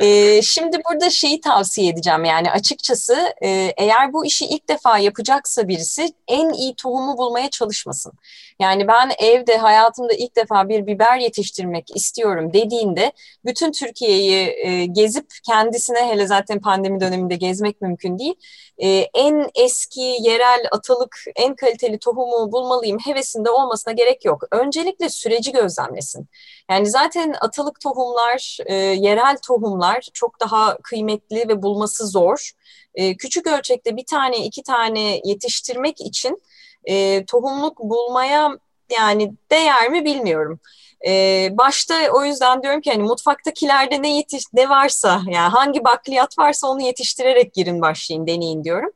E, 0.00 0.42
şimdi 0.42 0.78
burada 0.90 1.10
şeyi 1.10 1.40
tavsiye 1.40 1.88
edeceğim 1.92 2.24
yani 2.24 2.50
açıkçası 2.50 3.34
e, 3.42 3.48
eğer 3.76 4.12
bu 4.12 4.26
işi 4.26 4.46
ilk 4.46 4.68
defa 4.68 4.98
yapacaksa 4.98 5.68
birisi 5.68 6.08
en 6.28 6.52
iyi 6.52 6.74
tohumu 6.74 7.18
bulmaya 7.18 7.50
çalışmasın. 7.50 8.12
Yani 8.60 8.88
ben 8.88 9.10
evde 9.18 9.56
hayatımda 9.56 10.12
ilk 10.12 10.36
defa 10.36 10.68
bir 10.68 10.86
biber 10.86 11.18
yetiştirmek 11.18 11.96
istiyorum 11.96 12.52
dediğinde 12.52 13.12
bütün 13.44 13.72
Türkiye'yi 13.72 14.54
e, 14.64 14.86
gezip 14.86 15.26
kendisine 15.46 16.08
hele 16.08 16.26
zaten 16.26 16.60
pandemi 16.60 17.00
döneminde 17.00 17.36
gezmek 17.36 17.80
mümkün 17.80 18.18
değil. 18.18 18.34
E, 18.78 18.88
en 19.14 19.50
eski 19.54 20.00
yerel 20.00 20.66
atalık 20.70 21.16
en 21.36 21.54
kaliteli 21.54 21.98
tohumu 21.98 22.52
bulmalıyım 22.52 22.98
hevesinde 22.98 23.50
olmasına 23.50 23.92
gerek 23.92 24.24
yok. 24.24 24.42
Öncelikle 24.50 25.08
süreci 25.08 25.52
gözlemlesin. 25.52 26.28
Yani 26.70 26.86
zaten 26.86 27.34
atalık 27.40 27.80
tohumlar, 27.80 28.58
e, 28.66 28.74
yerel 28.74 29.36
tohumlar 29.46 30.08
çok 30.14 30.40
daha 30.40 30.78
kıymetli 30.78 31.48
ve 31.48 31.62
bulması 31.62 32.06
zor. 32.06 32.50
E, 32.94 33.16
küçük 33.16 33.46
ölçekte 33.46 33.96
bir 33.96 34.06
tane 34.06 34.46
iki 34.46 34.62
tane 34.62 35.20
yetiştirmek 35.24 36.00
için 36.00 36.42
e, 36.84 37.24
tohumluk 37.26 37.78
bulmaya 37.78 38.58
yani 38.98 39.32
değer 39.50 39.90
mi 39.90 40.04
bilmiyorum. 40.04 40.60
Ee, 41.06 41.48
başta 41.52 41.94
o 42.14 42.24
yüzden 42.24 42.62
diyorum 42.62 42.80
ki 42.80 42.90
hani 42.90 43.02
mutfaktakilerde 43.02 44.02
ne 44.02 44.16
yetiş 44.16 44.44
ne 44.52 44.68
varsa 44.68 45.20
yani 45.26 45.50
hangi 45.50 45.84
bakliyat 45.84 46.38
varsa 46.38 46.66
onu 46.66 46.82
yetiştirerek 46.82 47.54
girin 47.54 47.82
başlayın 47.82 48.26
deneyin 48.26 48.64
diyorum. 48.64 48.90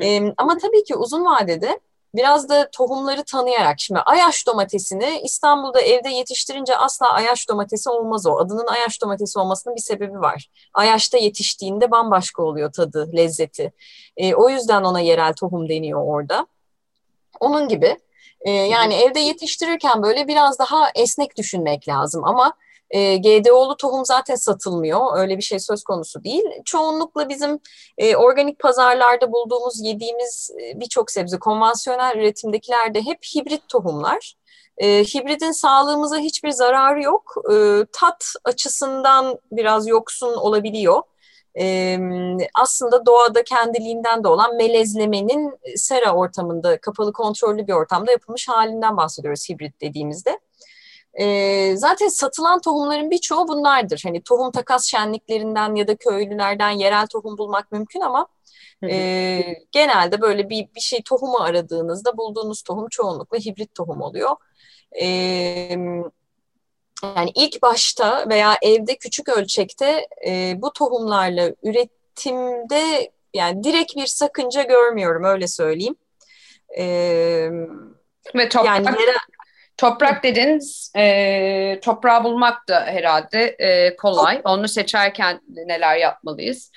Ee, 0.00 0.32
ama 0.36 0.58
tabii 0.58 0.84
ki 0.84 0.96
uzun 0.96 1.24
vadede 1.24 1.80
biraz 2.14 2.48
da 2.48 2.70
tohumları 2.70 3.24
tanıyarak 3.24 3.80
şimdi 3.80 4.00
ayaş 4.00 4.46
domatesini 4.46 5.20
İstanbul'da 5.24 5.80
evde 5.80 6.08
yetiştirince 6.08 6.76
asla 6.76 7.12
ayaş 7.12 7.48
domatesi 7.48 7.90
olmaz 7.90 8.26
o. 8.26 8.38
Adının 8.38 8.66
ayaş 8.66 9.02
domatesi 9.02 9.38
olmasının 9.38 9.76
bir 9.76 9.80
sebebi 9.80 10.20
var. 10.20 10.50
Ayaşta 10.74 11.18
yetiştiğinde 11.18 11.90
bambaşka 11.90 12.42
oluyor 12.42 12.72
tadı, 12.72 13.10
lezzeti. 13.16 13.72
E, 14.16 14.34
o 14.34 14.48
yüzden 14.48 14.82
ona 14.82 15.00
yerel 15.00 15.32
tohum 15.32 15.68
deniyor 15.68 16.02
orada. 16.04 16.46
Onun 17.40 17.68
gibi. 17.68 17.96
E, 18.44 18.50
yani 18.50 18.94
evde 18.94 19.20
yetiştirirken 19.20 20.02
böyle 20.02 20.28
biraz 20.28 20.58
daha 20.58 20.90
esnek 20.94 21.36
düşünmek 21.38 21.88
lazım 21.88 22.24
ama 22.24 22.52
e, 22.90 23.16
GDO'lu 23.16 23.76
tohum 23.76 24.04
zaten 24.04 24.34
satılmıyor. 24.34 25.18
Öyle 25.18 25.36
bir 25.36 25.42
şey 25.42 25.58
söz 25.58 25.84
konusu 25.84 26.24
değil. 26.24 26.44
Çoğunlukla 26.64 27.28
bizim 27.28 27.58
e, 27.98 28.16
organik 28.16 28.58
pazarlarda 28.58 29.32
bulduğumuz, 29.32 29.80
yediğimiz 29.84 30.50
e, 30.62 30.80
birçok 30.80 31.10
sebze, 31.10 31.38
konvansiyonel 31.38 32.16
üretimdekiler 32.16 32.94
de 32.94 33.02
hep 33.02 33.18
hibrit 33.34 33.68
tohumlar. 33.68 34.34
E, 34.78 35.04
hibridin 35.04 35.52
sağlığımıza 35.52 36.16
hiçbir 36.16 36.50
zararı 36.50 37.02
yok. 37.02 37.34
E, 37.52 37.84
tat 37.92 38.24
açısından 38.44 39.38
biraz 39.52 39.86
yoksun 39.86 40.34
olabiliyor. 40.34 41.02
E, 41.60 41.98
aslında 42.54 43.06
doğada 43.06 43.44
kendiliğinden 43.44 44.24
de 44.24 44.28
olan 44.28 44.56
melezlemenin 44.56 45.58
sera 45.76 46.14
ortamında, 46.14 46.80
kapalı 46.80 47.12
kontrollü 47.12 47.66
bir 47.66 47.72
ortamda 47.72 48.10
yapılmış 48.10 48.48
halinden 48.48 48.96
bahsediyoruz 48.96 49.48
hibrit 49.48 49.80
dediğimizde. 49.80 50.40
E, 51.14 51.76
zaten 51.76 52.08
satılan 52.08 52.60
tohumların 52.60 53.10
birçoğu 53.10 53.48
bunlardır. 53.48 54.00
Hani 54.04 54.22
tohum 54.22 54.52
takas 54.52 54.84
şenliklerinden 54.84 55.74
ya 55.74 55.88
da 55.88 55.96
köylülerden 55.96 56.70
yerel 56.70 57.06
tohum 57.06 57.38
bulmak 57.38 57.72
mümkün 57.72 58.00
ama 58.00 58.26
e, 58.90 59.42
genelde 59.72 60.20
böyle 60.20 60.48
bir, 60.48 60.68
bir 60.74 60.80
şey 60.80 61.02
tohumu 61.02 61.38
aradığınızda 61.38 62.16
bulduğunuz 62.16 62.62
tohum 62.62 62.88
çoğunlukla 62.90 63.38
hibrit 63.38 63.74
tohum 63.74 64.00
oluyor. 64.00 64.36
E, 65.02 65.76
yani 67.16 67.30
ilk 67.34 67.62
başta 67.62 68.28
veya 68.28 68.58
evde 68.62 68.96
küçük 68.96 69.28
ölçekte 69.28 70.06
e, 70.26 70.54
bu 70.62 70.72
tohumlarla 70.72 71.50
üretimde 71.62 73.10
yani 73.34 73.64
direkt 73.64 73.96
bir 73.96 74.06
sakınca 74.06 74.62
görmüyorum 74.62 75.24
öyle 75.24 75.48
söyleyeyim. 75.48 75.96
E, 76.78 76.84
Ve 78.34 78.48
toprak, 78.48 78.66
yani 78.66 79.00
yerel, 79.00 79.18
Toprak 79.76 80.24
dediniz, 80.24 80.92
e, 80.96 81.80
toprağı 81.82 82.24
bulmak 82.24 82.68
da 82.68 82.84
herhalde 82.84 83.56
e, 83.58 83.96
kolay. 83.96 84.40
Onu 84.44 84.68
seçerken 84.68 85.40
neler 85.48 85.96
yapmalıyız? 85.96 86.70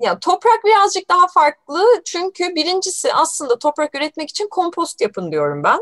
Ya 0.00 0.18
toprak 0.18 0.64
birazcık 0.64 1.08
daha 1.08 1.26
farklı 1.28 2.02
çünkü 2.04 2.54
birincisi 2.54 3.14
aslında 3.14 3.58
toprak 3.58 3.94
üretmek 3.94 4.30
için 4.30 4.48
kompost 4.48 5.00
yapın 5.00 5.32
diyorum 5.32 5.64
ben. 5.64 5.78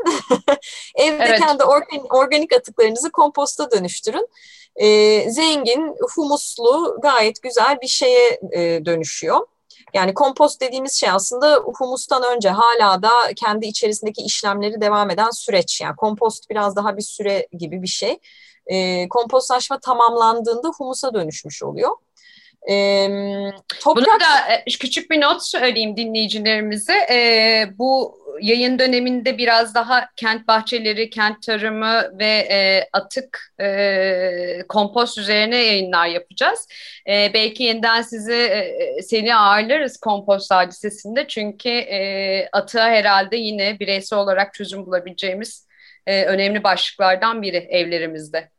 Evde 0.95 1.23
evet. 1.23 1.39
kendi 1.39 1.63
organik, 1.63 2.13
organik 2.13 2.53
atıklarınızı 2.53 3.11
komposta 3.11 3.71
dönüştürün. 3.71 4.27
Ee, 4.75 5.31
zengin, 5.31 5.95
humuslu, 6.15 6.97
gayet 7.01 7.41
güzel 7.41 7.81
bir 7.81 7.87
şeye 7.87 8.39
e, 8.51 8.85
dönüşüyor. 8.85 9.47
Yani 9.93 10.13
kompost 10.13 10.61
dediğimiz 10.61 10.93
şey 10.93 11.09
aslında 11.09 11.55
humustan 11.55 12.23
önce 12.35 12.49
hala 12.49 13.03
da 13.03 13.11
kendi 13.35 13.65
içerisindeki 13.65 14.21
işlemleri 14.21 14.81
devam 14.81 15.09
eden 15.09 15.29
süreç. 15.29 15.81
Yani 15.81 15.95
kompost 15.95 16.49
biraz 16.49 16.75
daha 16.75 16.97
bir 16.97 17.01
süre 17.01 17.47
gibi 17.53 17.81
bir 17.81 17.87
şey. 17.87 18.19
E, 18.65 19.09
kompostlaşma 19.09 19.79
tamamlandığında 19.79 20.67
humusa 20.77 21.13
dönüşmüş 21.13 21.63
oluyor. 21.63 21.95
E, 22.69 23.07
toprak... 23.79 24.05
Bunu 24.05 24.19
da 24.19 24.53
e, 24.53 24.63
küçük 24.79 25.11
bir 25.11 25.21
not 25.21 25.43
söyleyeyim 25.43 25.97
dinleyicilerimize. 25.97 26.93
E, 27.11 27.67
bu 27.77 28.19
yayın 28.41 28.79
döneminde 28.79 29.37
biraz 29.37 29.75
daha 29.75 30.09
kent 30.15 30.47
bahçeleri, 30.47 31.09
kent 31.09 31.43
tarımı 31.43 32.19
ve 32.19 32.47
e, 32.51 32.89
atık 32.93 33.53
e, 33.61 34.61
kompost 34.69 35.17
üzerine 35.17 35.57
yayınlar 35.57 36.07
yapacağız. 36.07 36.67
E, 37.09 37.31
belki 37.33 37.63
yeniden 37.63 38.01
sizi 38.01 38.33
e, 38.33 39.01
seni 39.01 39.35
ağırlarız 39.35 39.97
kompost 39.97 40.51
hadisesinde 40.51 41.27
çünkü 41.27 41.69
e, 41.69 42.49
atığa 42.51 42.89
herhalde 42.89 43.37
yine 43.37 43.79
bireysel 43.79 44.19
olarak 44.19 44.53
çözüm 44.53 44.85
bulabileceğimiz 44.85 45.67
e, 46.07 46.23
önemli 46.25 46.63
başlıklardan 46.63 47.41
biri 47.41 47.57
evlerimizde. 47.57 48.49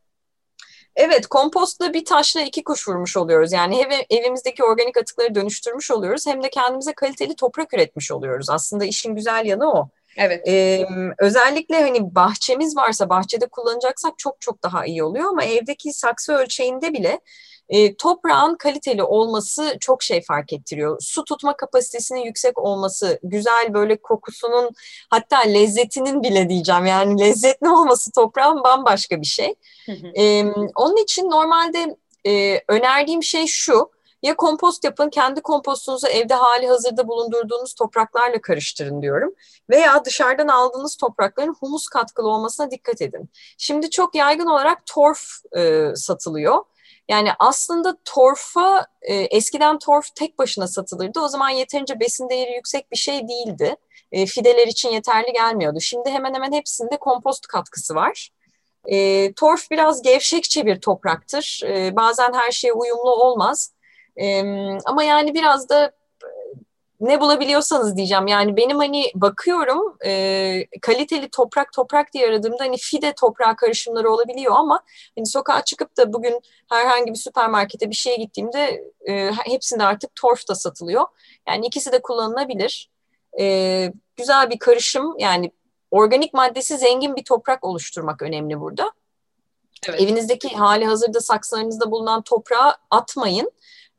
Evet, 0.97 1.27
kompostla 1.27 1.93
bir 1.93 2.05
taşla 2.05 2.41
iki 2.41 2.65
kuş 2.65 2.89
vurmuş 2.89 3.17
oluyoruz. 3.17 3.53
Yani 3.53 3.83
hem 3.83 3.91
evimizdeki 4.11 4.65
organik 4.65 4.97
atıkları 4.97 5.35
dönüştürmüş 5.35 5.91
oluyoruz 5.91 6.27
hem 6.27 6.43
de 6.43 6.51
kendimize 6.51 6.93
kaliteli 6.93 7.37
toprak 7.37 7.75
üretmiş 7.75 8.13
oluyoruz. 8.13 8.51
Aslında 8.51 8.85
işin 8.85 9.15
güzel 9.15 9.47
yanı 9.47 9.73
o. 9.73 9.89
Evet. 10.17 10.49
Ee, 10.49 10.87
özellikle 11.19 11.81
hani 11.81 12.15
bahçemiz 12.15 12.77
varsa 12.77 13.09
bahçede 13.09 13.47
kullanacaksak 13.47 14.19
çok 14.19 14.41
çok 14.41 14.63
daha 14.63 14.87
iyi 14.87 15.05
oluyor 15.05 15.29
ama 15.29 15.45
evdeki 15.45 15.93
saksı 15.93 16.33
ölçeğinde 16.33 16.93
bile 16.93 17.21
e, 17.71 17.95
toprağın 17.97 18.55
kaliteli 18.55 19.03
olması 19.03 19.77
çok 19.81 20.03
şey 20.03 20.23
fark 20.23 20.53
ettiriyor. 20.53 20.97
Su 21.01 21.25
tutma 21.25 21.57
kapasitesinin 21.57 22.21
yüksek 22.21 22.59
olması, 22.59 23.19
güzel 23.23 23.75
böyle 23.75 23.97
kokusunun 23.97 24.71
hatta 25.11 25.39
lezzetinin 25.39 26.23
bile 26.23 26.49
diyeceğim 26.49 26.87
yani 26.87 27.21
lezzetli 27.21 27.69
olması 27.71 28.13
toprağın 28.13 28.65
bambaşka 28.65 29.21
bir 29.21 29.27
şey. 29.27 29.55
E, 30.17 30.45
onun 30.75 31.03
için 31.03 31.31
normalde 31.31 31.97
e, 32.27 32.61
önerdiğim 32.69 33.23
şey 33.23 33.47
şu, 33.47 33.91
ya 34.23 34.37
kompost 34.37 34.85
yapın, 34.85 35.11
kendi 35.11 35.41
kompostunuzu 35.41 36.07
evde 36.07 36.35
hali 36.35 36.69
hazırda 36.69 37.09
bulundurduğunuz 37.09 37.75
topraklarla 37.75 38.41
karıştırın 38.41 39.03
diyorum. 39.03 39.35
Veya 39.71 40.05
dışarıdan 40.05 40.49
aldığınız 40.49 40.97
toprakların 40.97 41.55
humus 41.61 41.89
katkılı 41.89 42.29
olmasına 42.29 42.71
dikkat 42.71 43.03
edin. 43.03 43.31
Şimdi 43.59 43.91
çok 43.91 44.15
yaygın 44.15 44.47
olarak 44.47 44.87
torf 44.87 45.21
e, 45.57 45.93
satılıyor. 45.97 46.65
Yani 47.11 47.31
aslında 47.39 47.97
torfa 48.05 48.87
e, 49.03 49.15
eskiden 49.15 49.79
torf 49.79 50.15
tek 50.15 50.39
başına 50.39 50.67
satılırdı. 50.67 51.21
O 51.21 51.29
zaman 51.29 51.51
yeterince 51.51 52.01
besin 52.01 52.29
değeri 52.29 52.53
yüksek 52.55 52.93
bir 52.93 52.97
şey 52.97 53.29
değildi. 53.29 53.77
E, 54.13 54.27
fideler 54.27 54.67
için 54.67 54.89
yeterli 54.89 55.33
gelmiyordu. 55.33 55.81
Şimdi 55.81 56.11
hemen 56.11 56.35
hemen 56.35 56.53
hepsinde 56.53 56.97
kompost 56.97 57.47
katkısı 57.47 57.95
var. 57.95 58.31
E, 58.87 59.33
torf 59.33 59.71
biraz 59.71 60.03
gevşekçe 60.03 60.67
bir 60.67 60.81
topraktır. 60.81 61.61
E, 61.65 61.97
bazen 61.97 62.33
her 62.33 62.51
şeye 62.51 62.73
uyumlu 62.73 63.11
olmaz. 63.11 63.75
E, 64.17 64.43
ama 64.85 65.03
yani 65.03 65.35
biraz 65.35 65.69
da 65.69 65.93
ne 67.01 67.21
bulabiliyorsanız 67.21 67.97
diyeceğim. 67.97 68.27
Yani 68.27 68.57
benim 68.57 68.79
hani 68.79 69.13
bakıyorum 69.15 69.97
e, 70.05 70.67
kaliteli 70.83 71.29
toprak 71.31 71.73
toprak 71.73 72.13
diye 72.13 72.29
aradığımda 72.29 72.65
hani 72.65 72.77
fide 72.77 73.13
toprağı 73.21 73.57
karışımları 73.57 74.11
olabiliyor 74.11 74.55
ama 74.57 74.81
hani 75.19 75.27
sokağa 75.27 75.65
çıkıp 75.65 75.97
da 75.97 76.13
bugün 76.13 76.41
herhangi 76.71 77.13
bir 77.13 77.19
süpermarkete 77.19 77.91
bir 77.91 77.95
şeye 77.95 78.17
gittiğimde 78.17 78.85
e, 79.09 79.31
hepsinde 79.45 79.85
artık 79.85 80.15
torf 80.15 80.49
da 80.49 80.55
satılıyor. 80.55 81.05
Yani 81.49 81.67
ikisi 81.67 81.93
de 81.93 82.03
kullanılabilir. 82.03 82.91
E, 83.41 83.93
güzel 84.17 84.51
bir 84.51 84.59
karışım 84.59 85.19
yani 85.19 85.53
organik 85.91 86.35
maddesi 86.35 86.79
zengin 86.79 87.17
bir 87.17 87.25
toprak 87.25 87.65
oluşturmak 87.65 88.23
önemli 88.23 88.61
burada. 88.61 88.93
Evet. 89.89 90.01
Evinizdeki 90.01 90.49
hali 90.49 90.85
hazırda 90.85 91.21
saksılarınızda 91.21 91.91
bulunan 91.91 92.23
toprağı 92.23 92.77
atmayın 92.91 93.51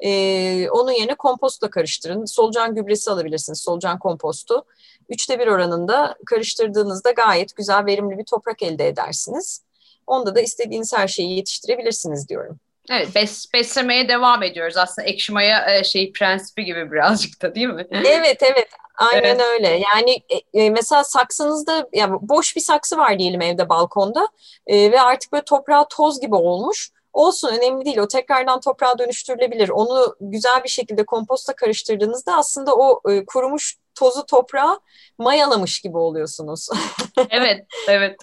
e, 0.02 0.70
onun 0.70 0.92
yerine 0.92 1.16
kompostla 1.16 1.70
karıştırın. 1.70 2.26
Solucan 2.26 2.76
gübresi 2.76 3.12
alabilirsiniz, 3.12 3.62
solucan 3.62 4.00
kompostu. 4.00 4.66
Üçte 5.10 5.40
bir 5.40 5.48
oranında 5.48 6.16
karıştırdığınızda 6.26 7.12
gayet 7.12 7.56
güzel, 7.56 7.86
verimli 7.86 8.18
bir 8.18 8.26
toprak 8.26 8.64
elde 8.64 8.88
edersiniz. 8.88 9.64
Onda 10.08 10.36
da 10.36 10.42
istediğiniz 10.42 10.94
her 10.94 11.08
şeyi 11.08 11.36
yetiştirebilirsiniz 11.38 12.30
diyorum. 12.30 12.60
Evet, 12.90 13.16
bes, 13.16 13.54
beslemeye 13.54 14.10
devam 14.10 14.44
ediyoruz. 14.44 14.78
Aslında 14.78 15.08
ekşi 15.08 15.34
maya 15.34 15.84
şey 15.84 16.12
prensibi 16.12 16.66
gibi 16.66 16.92
birazcık 16.92 17.42
da 17.42 17.56
değil 17.56 17.68
mi? 17.68 17.88
Evet, 18.06 18.44
evet. 18.44 18.68
Aynen 18.98 19.24
evet. 19.24 19.42
öyle. 19.42 19.68
Yani 19.68 20.24
e, 20.30 20.62
e, 20.62 20.70
mesela 20.70 21.04
saksınızda 21.04 21.88
yani 21.94 22.18
boş 22.22 22.56
bir 22.56 22.62
saksı 22.62 22.98
var 22.98 23.20
diyelim 23.20 23.42
evde 23.42 23.70
balkonda 23.70 24.28
e, 24.68 24.92
ve 24.92 25.02
artık 25.02 25.32
böyle 25.32 25.44
toprağı 25.44 25.86
toz 25.90 26.22
gibi 26.22 26.36
olmuş. 26.36 26.90
Olsun 27.14 27.50
önemli 27.50 27.86
değil. 27.86 27.98
O 27.98 28.08
tekrardan 28.08 28.60
toprağa 28.60 28.98
dönüştürülebilir. 28.98 29.70
Onu 29.70 30.16
güzel 30.22 30.64
bir 30.64 30.70
şekilde 30.70 31.06
komposta 31.06 31.56
karıştırdığınızda 31.56 32.38
aslında 32.38 32.76
o 32.76 33.02
e, 33.12 33.26
kurumuş 33.26 33.78
tozu 33.96 34.26
toprağa 34.26 34.80
mayalamış 35.18 35.80
gibi 35.82 35.98
oluyorsunuz. 35.98 36.70
evet, 37.30 37.66
evet. 37.90 38.16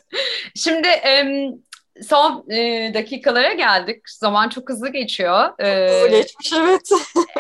Şimdi 0.55 0.88
e, 0.88 1.24
son 2.02 2.50
e, 2.50 2.90
dakikalara 2.94 3.52
geldik. 3.52 4.08
Zaman 4.08 4.48
çok 4.48 4.68
hızlı 4.68 4.88
geçiyor. 4.88 5.50
Ee, 5.58 5.88
hızlı 5.88 6.08
geçmiş 6.08 6.52
evet. 6.52 6.90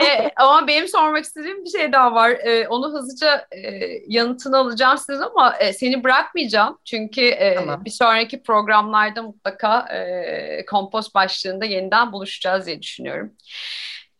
e, 0.00 0.30
ama 0.36 0.66
benim 0.66 0.88
sormak 0.88 1.24
istediğim 1.24 1.64
bir 1.64 1.70
şey 1.70 1.92
daha 1.92 2.14
var. 2.14 2.30
E, 2.30 2.68
onu 2.68 2.92
hızlıca 2.92 3.46
e, 3.52 3.60
yanıtını 4.08 4.58
alacağım 4.58 4.98
sizden 4.98 5.22
ama 5.22 5.56
e, 5.56 5.72
seni 5.72 6.04
bırakmayacağım. 6.04 6.78
Çünkü 6.84 7.20
e, 7.20 7.54
tamam. 7.54 7.84
bir 7.84 7.90
sonraki 7.90 8.42
programlarda 8.42 9.22
mutlaka 9.22 9.80
e, 9.80 10.64
kompost 10.64 11.14
başlığında 11.14 11.64
yeniden 11.64 12.12
buluşacağız 12.12 12.66
diye 12.66 12.82
düşünüyorum. 12.82 13.32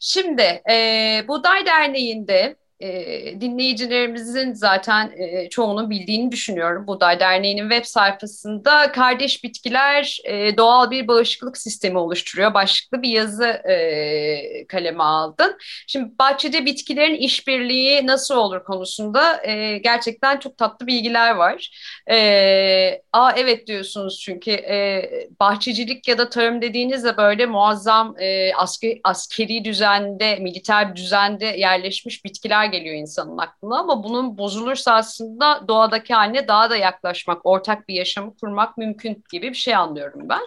Şimdi 0.00 0.62
e, 0.70 1.24
Buğday 1.28 1.66
Derneği'nde 1.66 2.56
e, 2.80 3.40
dinleyicilerimizin 3.40 4.52
zaten 4.52 5.12
e, 5.16 5.48
çoğunun 5.48 5.90
bildiğini 5.90 6.32
düşünüyorum. 6.32 6.86
Buğday 6.86 7.20
Derneği'nin 7.20 7.70
web 7.70 7.84
sayfasında 7.84 8.92
kardeş 8.92 9.44
bitkiler 9.44 10.18
e, 10.24 10.56
doğal 10.56 10.90
bir 10.90 11.08
bağışıklık 11.08 11.58
sistemi 11.58 11.98
oluşturuyor. 11.98 12.54
Başlıklı 12.54 13.02
bir 13.02 13.08
yazı 13.08 13.44
e, 13.44 14.66
kaleme 14.66 15.02
aldın. 15.04 15.56
Şimdi 15.86 16.18
bahçede 16.18 16.66
bitkilerin 16.66 17.14
işbirliği 17.14 18.06
nasıl 18.06 18.36
olur 18.36 18.64
konusunda 18.64 19.46
e, 19.46 19.78
gerçekten 19.78 20.38
çok 20.38 20.58
tatlı 20.58 20.86
bilgiler 20.86 21.34
var. 21.34 21.70
E, 22.10 23.02
aa 23.12 23.32
evet 23.36 23.66
diyorsunuz 23.66 24.20
çünkü 24.20 24.50
e, 24.50 25.10
bahçecilik 25.40 26.08
ya 26.08 26.18
da 26.18 26.30
tarım 26.30 26.62
dediğinizde 26.62 27.16
böyle 27.16 27.46
muazzam 27.46 28.14
e, 28.18 28.54
asker, 28.54 28.98
askeri 29.04 29.64
düzende, 29.64 30.36
militer 30.36 30.96
düzende 30.96 31.46
yerleşmiş 31.46 32.24
bitkiler 32.24 32.67
geliyor 32.70 32.94
insanın 32.94 33.38
aklına 33.38 33.78
ama 33.78 34.04
bunun 34.04 34.38
bozulursa 34.38 34.94
aslında 34.94 35.68
doğadaki 35.68 36.14
haline 36.14 36.48
daha 36.48 36.70
da 36.70 36.76
yaklaşmak, 36.76 37.46
ortak 37.46 37.88
bir 37.88 37.94
yaşamı 37.94 38.36
kurmak 38.36 38.78
mümkün 38.78 39.24
gibi 39.32 39.48
bir 39.48 39.54
şey 39.54 39.74
anlıyorum 39.74 40.28
ben. 40.28 40.42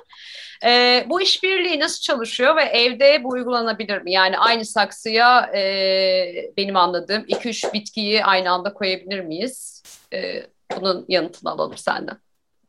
E, 0.66 1.06
bu 1.10 1.22
işbirliği 1.22 1.80
nasıl 1.80 2.02
çalışıyor 2.02 2.56
ve 2.56 2.64
evde 2.64 3.24
bu 3.24 3.30
uygulanabilir 3.30 4.02
mi? 4.02 4.12
Yani 4.12 4.38
aynı 4.38 4.66
saksıya 4.66 5.52
e, 5.56 6.52
benim 6.58 6.76
anladığım 6.76 7.24
2-3 7.24 7.74
bitkiyi 7.74 8.26
aynı 8.26 8.52
anda 8.52 8.74
koyabilir 8.74 9.20
miyiz? 9.20 9.84
E, 10.14 10.48
bunun 10.78 11.06
yanıtını 11.08 11.52
alalım 11.52 11.78
senden. 11.78 12.18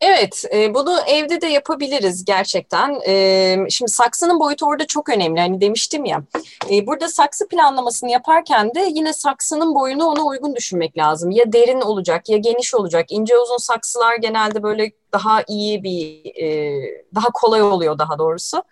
Evet, 0.03 0.45
e, 0.55 0.75
bunu 0.75 0.99
evde 1.07 1.41
de 1.41 1.47
yapabiliriz 1.47 2.25
gerçekten. 2.25 3.01
E, 3.07 3.57
şimdi 3.71 3.91
saksının 3.91 4.41
boyutu 4.41 4.67
orada 4.67 4.87
çok 4.87 5.09
önemli. 5.09 5.41
Hani 5.41 5.61
demiştim 5.61 6.05
ya, 6.05 6.23
e, 6.71 6.87
burada 6.87 7.09
saksı 7.09 7.49
planlamasını 7.49 8.11
yaparken 8.11 8.75
de 8.75 8.81
yine 8.95 9.13
saksının 9.13 9.75
boyunu 9.75 10.05
ona 10.07 10.23
uygun 10.23 10.57
düşünmek 10.57 10.99
lazım. 10.99 11.31
Ya 11.31 11.53
derin 11.53 11.81
olacak, 11.81 12.29
ya 12.29 12.37
geniş 12.37 12.75
olacak. 12.75 13.07
İnce 13.13 13.39
uzun 13.39 13.57
saksılar 13.57 14.17
genelde 14.17 14.63
böyle 14.63 14.93
daha 15.13 15.43
iyi 15.49 15.83
bir, 15.83 16.25
e, 16.43 16.73
daha 17.15 17.29
kolay 17.35 17.63
oluyor 17.63 17.99
daha 17.99 18.19
doğrusu. 18.19 18.63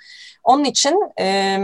Onun 0.44 0.64
için 0.64 1.00
e, 1.20 1.58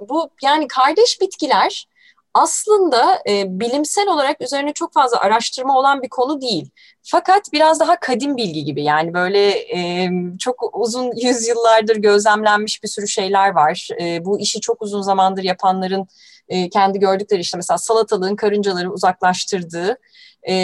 bu 0.00 0.30
yani 0.42 0.68
kardeş 0.68 1.20
bitkiler 1.20 1.86
aslında 2.34 3.22
e, 3.28 3.60
bilimsel 3.60 4.08
olarak 4.08 4.40
üzerine 4.40 4.72
çok 4.72 4.92
fazla 4.92 5.20
araştırma 5.20 5.78
olan 5.78 6.02
bir 6.02 6.08
konu 6.08 6.40
değil. 6.40 6.70
Fakat 7.02 7.52
biraz 7.52 7.80
daha 7.80 8.00
kadim 8.00 8.36
bilgi 8.36 8.64
gibi 8.64 8.84
yani 8.84 9.14
böyle 9.14 9.50
e, 9.50 10.10
çok 10.38 10.70
uzun 10.72 11.12
yüzyıllardır 11.16 11.96
gözlemlenmiş 11.96 12.82
bir 12.82 12.88
sürü 12.88 13.08
şeyler 13.08 13.50
var. 13.50 13.88
E, 14.00 14.24
bu 14.24 14.40
işi 14.40 14.60
çok 14.60 14.82
uzun 14.82 15.02
zamandır 15.02 15.42
yapanların 15.42 16.06
e, 16.48 16.68
kendi 16.68 16.98
gördükleri 16.98 17.40
işte 17.40 17.56
mesela 17.56 17.78
salatalığın 17.78 18.36
karıncaları 18.36 18.92
uzaklaştırdığı 18.92 19.98
e, 20.42 20.54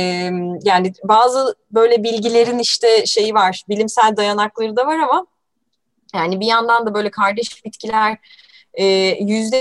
yani 0.63 0.93
bazı 1.05 1.55
böyle 1.71 2.03
bilgilerin 2.03 2.59
işte 2.59 3.07
şeyi 3.07 3.35
var 3.35 3.65
bilimsel 3.69 4.17
dayanakları 4.17 4.77
da 4.77 4.87
var 4.87 4.99
ama 4.99 5.27
yani 6.15 6.41
bir 6.41 6.47
yandan 6.47 6.87
da 6.87 6.95
böyle 6.95 7.11
kardeş 7.11 7.65
bitkiler 7.65 8.19
yüzde 9.21 9.57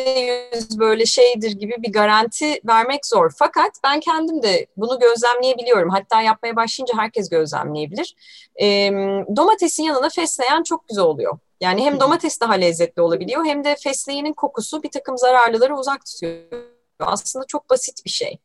yüz 0.53 0.79
böyle 0.79 1.05
şeydir 1.05 1.51
gibi 1.51 1.75
bir 1.77 1.93
garanti 1.93 2.59
vermek 2.65 3.05
zor. 3.05 3.31
Fakat 3.37 3.71
ben 3.83 3.99
kendim 3.99 4.43
de 4.43 4.65
bunu 4.77 4.99
gözlemleyebiliyorum. 4.99 5.89
Hatta 5.89 6.21
yapmaya 6.21 6.55
başlayınca 6.55 6.97
herkes 6.97 7.29
gözlemleyebilir. 7.29 8.15
E, 8.61 8.91
domatesin 9.35 9.83
yanına 9.83 10.09
fesleğen 10.09 10.63
çok 10.63 10.87
güzel 10.87 11.03
oluyor. 11.03 11.37
Yani 11.61 11.85
hem 11.85 11.99
domates 11.99 12.41
daha 12.41 12.53
lezzetli 12.53 13.01
olabiliyor 13.01 13.45
hem 13.45 13.63
de 13.63 13.75
fesleğenin 13.75 14.33
kokusu 14.33 14.83
bir 14.83 14.91
takım 14.91 15.17
zararlıları 15.17 15.77
uzak 15.77 16.05
tutuyor. 16.05 16.39
Aslında 16.99 17.45
çok 17.47 17.69
basit 17.69 18.05
bir 18.05 18.09
şey. 18.09 18.39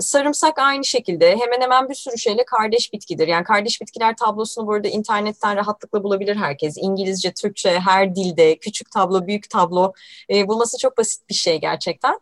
Sarımsak 0.00 0.58
aynı 0.58 0.84
şekilde 0.84 1.30
hemen 1.30 1.60
hemen 1.60 1.88
bir 1.88 1.94
sürü 1.94 2.18
şeyle 2.18 2.44
kardeş 2.44 2.92
bitkidir. 2.92 3.28
Yani 3.28 3.44
kardeş 3.44 3.80
bitkiler 3.80 4.16
tablosunu 4.16 4.66
burada 4.66 4.88
internetten 4.88 5.56
rahatlıkla 5.56 6.02
bulabilir 6.02 6.36
herkes. 6.36 6.76
İngilizce, 6.78 7.32
Türkçe, 7.32 7.80
her 7.80 8.16
dilde 8.16 8.58
küçük 8.58 8.90
tablo, 8.90 9.26
büyük 9.26 9.50
tablo 9.50 9.92
bulması 10.30 10.78
çok 10.78 10.98
basit 10.98 11.28
bir 11.28 11.34
şey 11.34 11.60
gerçekten. 11.60 12.20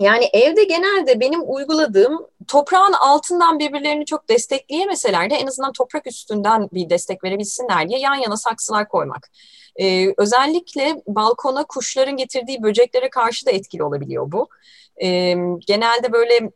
Yani 0.00 0.24
evde 0.32 0.64
genelde 0.64 1.20
benim 1.20 1.40
uyguladığım 1.46 2.26
toprağın 2.48 2.92
altından 2.92 3.58
birbirlerini 3.58 4.06
çok 4.06 4.28
destekleyemeseler 4.28 5.30
de 5.30 5.34
en 5.34 5.46
azından 5.46 5.72
toprak 5.72 6.06
üstünden 6.06 6.68
bir 6.72 6.90
destek 6.90 7.24
verebilsinler 7.24 7.88
diye 7.88 7.98
yan 7.98 8.14
yana 8.14 8.36
saksılar 8.36 8.88
koymak. 8.88 9.30
Ee, 9.76 10.14
özellikle 10.16 11.02
balkona 11.06 11.64
kuşların 11.64 12.16
getirdiği 12.16 12.62
böceklere 12.62 13.10
karşı 13.10 13.46
da 13.46 13.50
etkili 13.50 13.82
olabiliyor 13.82 14.32
bu. 14.32 14.48
Ee, 15.02 15.34
genelde 15.66 16.12
böyle 16.12 16.50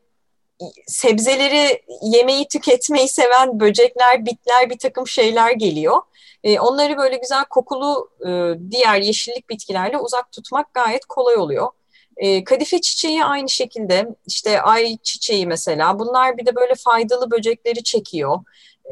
sebzeleri 0.87 1.83
yemeyi 2.03 2.49
tüketmeyi 2.49 3.09
seven 3.09 3.61
böcekler, 3.61 4.27
bitler 4.27 4.71
bir 4.71 4.79
takım 4.79 5.09
şeyler 5.09 5.53
geliyor. 5.53 6.03
E, 6.45 6.61
onları 6.61 6.97
böyle 6.99 7.17
güzel 7.17 7.45
kokulu 7.45 8.11
e, 8.27 8.31
diğer 8.71 9.01
yeşillik 9.01 9.49
bitkilerle 9.51 9.99
uzak 9.99 10.33
tutmak 10.33 10.75
gayet 10.75 11.05
kolay 11.05 11.37
oluyor. 11.37 11.69
E, 12.17 12.45
kadife 12.45 12.81
çiçeği 12.81 13.25
aynı 13.25 13.49
şekilde 13.49 14.09
işte 14.27 14.61
ay 14.63 14.97
çiçeği 15.03 15.47
mesela 15.47 15.99
bunlar 15.99 16.39
bir 16.39 16.47
de 16.47 16.57
böyle 16.57 16.75
faydalı 16.75 17.31
böcekleri 17.31 17.83
çekiyor. 17.83 18.41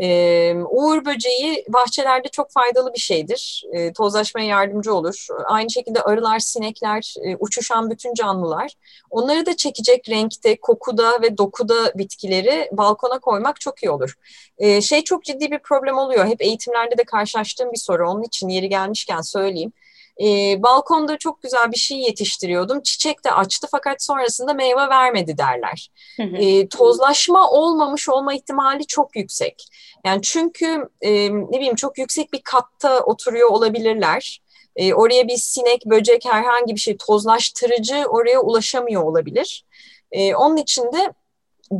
E, 0.00 0.54
uğur 0.70 1.04
böceği 1.04 1.64
bahçelerde 1.68 2.28
çok 2.28 2.50
faydalı 2.52 2.94
bir 2.94 3.00
şeydir. 3.00 3.64
E, 3.72 3.92
tozlaşmaya 3.92 4.46
yardımcı 4.46 4.94
olur. 4.94 5.26
Aynı 5.44 5.70
şekilde 5.70 6.02
arılar, 6.02 6.38
sinekler, 6.38 7.14
e, 7.24 7.36
uçuşan 7.36 7.90
bütün 7.90 8.14
canlılar. 8.14 8.72
Onları 9.10 9.46
da 9.46 9.56
çekecek 9.56 10.08
renkte, 10.08 10.60
kokuda 10.60 11.22
ve 11.22 11.38
dokuda 11.38 11.92
bitkileri 11.98 12.68
balkona 12.72 13.18
koymak 13.18 13.60
çok 13.60 13.82
iyi 13.82 13.90
olur. 13.90 14.14
E, 14.58 14.80
şey 14.80 15.04
çok 15.04 15.24
ciddi 15.24 15.50
bir 15.50 15.58
problem 15.58 15.98
oluyor. 15.98 16.26
Hep 16.26 16.42
eğitimlerde 16.42 16.98
de 16.98 17.04
karşılaştığım 17.04 17.72
bir 17.72 17.78
soru. 17.78 18.10
Onun 18.10 18.22
için 18.22 18.48
yeri 18.48 18.68
gelmişken 18.68 19.20
söyleyeyim. 19.20 19.72
E, 20.20 20.62
balkonda 20.62 21.18
çok 21.18 21.42
güzel 21.42 21.72
bir 21.72 21.76
şey 21.76 21.98
yetiştiriyordum. 21.98 22.82
Çiçek 22.82 23.24
de 23.24 23.32
açtı 23.32 23.68
fakat 23.70 24.02
sonrasında 24.02 24.54
meyve 24.54 24.88
vermedi 24.88 25.38
derler. 25.38 25.90
E, 26.38 26.68
tozlaşma 26.68 27.50
olmamış 27.50 28.08
olma 28.08 28.34
ihtimali 28.34 28.86
çok 28.86 29.16
yüksek. 29.16 29.66
Yani 30.04 30.22
çünkü 30.22 30.88
e, 31.00 31.10
ne 31.30 31.58
bileyim 31.58 31.74
çok 31.74 31.98
yüksek 31.98 32.32
bir 32.32 32.42
katta 32.44 33.00
oturuyor 33.00 33.50
olabilirler. 33.50 34.42
E, 34.76 34.94
oraya 34.94 35.28
bir 35.28 35.36
sinek, 35.36 35.86
böcek 35.86 36.24
herhangi 36.24 36.74
bir 36.74 36.80
şey 36.80 36.96
tozlaştırıcı 36.96 38.04
oraya 38.08 38.40
ulaşamıyor 38.40 39.02
olabilir. 39.02 39.64
E, 40.12 40.34
onun 40.34 40.56
için 40.56 40.82
de 40.92 41.12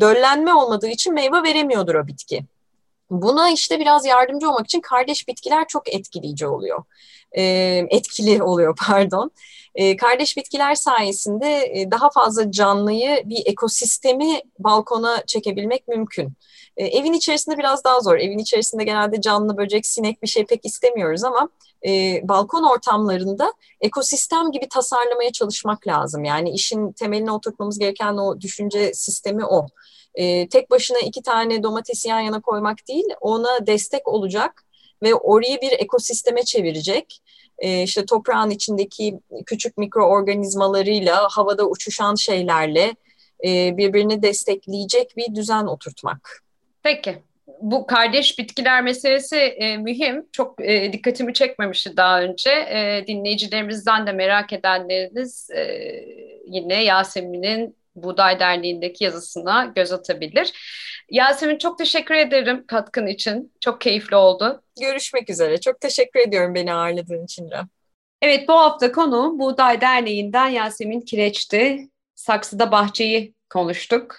döllenme 0.01 0.55
olmadığı 0.55 0.89
için 0.89 1.15
meyve 1.15 1.43
veremiyordur 1.43 1.95
o 1.95 2.07
bitki. 2.07 2.45
Buna 3.13 3.51
işte 3.51 3.79
biraz 3.81 4.07
yardımcı 4.07 4.51
olmak 4.51 4.65
için 4.65 4.81
kardeş 4.81 5.29
bitkiler 5.29 5.69
çok 5.69 5.95
etkileyici 5.95 6.47
oluyor. 6.47 6.85
E, 7.33 7.43
etkili 7.91 8.43
oluyor 8.43 8.77
pardon. 8.87 9.31
E, 9.75 9.97
kardeş 9.97 10.37
bitkiler 10.37 10.75
sayesinde 10.75 11.71
e, 11.75 11.91
daha 11.91 12.11
fazla 12.11 12.51
canlıyı 12.51 13.23
bir 13.25 13.43
ekosistemi 13.47 14.41
balkona 14.59 15.23
çekebilmek 15.27 15.89
mümkün. 15.89 16.33
E, 16.77 16.87
evin 16.87 17.13
içerisinde 17.13 17.59
biraz 17.59 17.85
daha 17.85 18.01
zor. 18.01 18.17
Evin 18.17 18.39
içerisinde 18.39 18.85
genelde 18.85 19.21
canlı 19.21 19.57
böcek, 19.57 19.87
sinek 19.87 20.23
bir 20.23 20.29
şey 20.29 20.47
pek 20.47 20.65
istemiyoruz 20.65 21.25
ama 21.25 21.49
e, 21.87 22.21
balkon 22.29 22.63
ortamlarında 22.63 23.53
ekosistem 23.81 24.53
gibi 24.53 24.69
tasarlamaya 24.69 25.33
çalışmak 25.33 25.87
lazım. 25.87 26.25
Yani 26.25 26.51
işin 26.51 26.93
temeline 26.93 27.33
oturtmamız 27.33 27.79
gereken 27.79 28.17
o 28.17 28.41
düşünce 28.41 28.95
sistemi 28.95 29.45
o. 29.45 29.67
E, 30.15 30.49
tek 30.49 30.71
başına 30.71 30.99
iki 30.99 31.23
tane 31.23 31.63
domatesi 31.63 32.09
yan 32.09 32.21
yana 32.21 32.41
koymak 32.41 32.89
değil, 32.89 33.05
ona 33.21 33.67
destek 33.67 34.09
olacak 34.09 34.65
ve 35.03 35.15
orayı 35.15 35.61
bir 35.61 35.73
ekosisteme 35.73 36.43
çevirecek. 36.43 37.19
E, 37.59 37.83
işte 37.83 38.07
toprağın 38.07 38.51
içindeki 38.51 39.19
küçük 39.47 39.79
mikroorganizmalarıyla, 39.79 41.29
havada 41.31 41.69
uçuşan 41.69 42.15
şeylerle 42.15 42.95
e, 43.45 43.77
birbirini 43.77 44.23
destekleyecek 44.23 45.17
bir 45.17 45.35
düzen 45.35 45.67
oturtmak. 45.67 46.43
Peki. 46.83 47.19
Bu 47.61 47.87
kardeş 47.87 48.39
bitkiler 48.39 48.83
meselesi 48.83 49.37
e, 49.37 49.77
mühim. 49.77 50.27
Çok 50.33 50.61
e, 50.61 50.93
dikkatimi 50.93 51.35
çekmemişti 51.35 51.97
daha 51.97 52.23
önce. 52.23 52.51
E, 52.51 53.05
dinleyicilerimizden 53.07 54.07
de 54.07 54.13
merak 54.13 54.53
edenleriniz 54.53 55.51
e, 55.51 55.65
yine 56.47 56.85
Yasemin'in 56.85 57.77
Buğday 57.97 58.41
Derneği'ndeki 58.41 59.05
yazısına 59.05 59.73
göz 59.77 59.93
atabilir. 59.93 60.53
Yasemin 61.11 61.59
çok 61.59 61.79
teşekkür 61.79 62.15
ederim 62.15 62.65
katkın 62.67 63.07
için. 63.07 63.53
Çok 63.61 63.81
keyifli 63.81 64.17
oldu. 64.17 64.63
Görüşmek 64.81 65.31
üzere. 65.31 65.61
Çok 65.61 65.81
teşekkür 65.81 66.21
ediyorum 66.21 66.55
beni 66.55 66.75
ağırladığın 66.75 67.25
için 67.25 67.51
de. 67.51 67.61
Evet 68.23 68.49
bu 68.49 68.53
hafta 68.53 68.93
konu 68.93 69.39
Buğday 69.39 69.81
Derneği'nden 69.81 70.49
Yasemin 70.49 71.01
Kireç'ti. 71.01 71.89
Saksıda 72.15 72.73
Bahçeyi 72.73 73.35
konuştuk. 73.51 74.17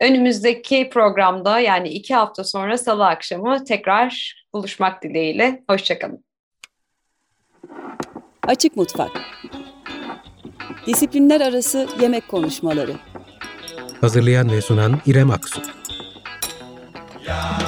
Önümüzdeki 0.00 0.90
programda 0.92 1.60
yani 1.60 1.88
iki 1.88 2.14
hafta 2.14 2.44
sonra 2.44 2.78
salı 2.78 3.06
akşamı 3.06 3.64
tekrar 3.64 4.34
buluşmak 4.52 5.02
dileğiyle. 5.02 5.62
Hoşçakalın. 5.68 6.24
Açık 8.46 8.76
Mutfak 8.76 9.10
Disiplinler 10.86 11.40
Arası 11.40 11.88
Yemek 12.00 12.28
Konuşmaları 12.28 12.92
Hazırlayan 14.00 14.50
ve 14.50 14.62
sunan 14.62 15.00
İrem 15.06 15.30
Aksu. 15.30 15.60
Ya 17.26 17.58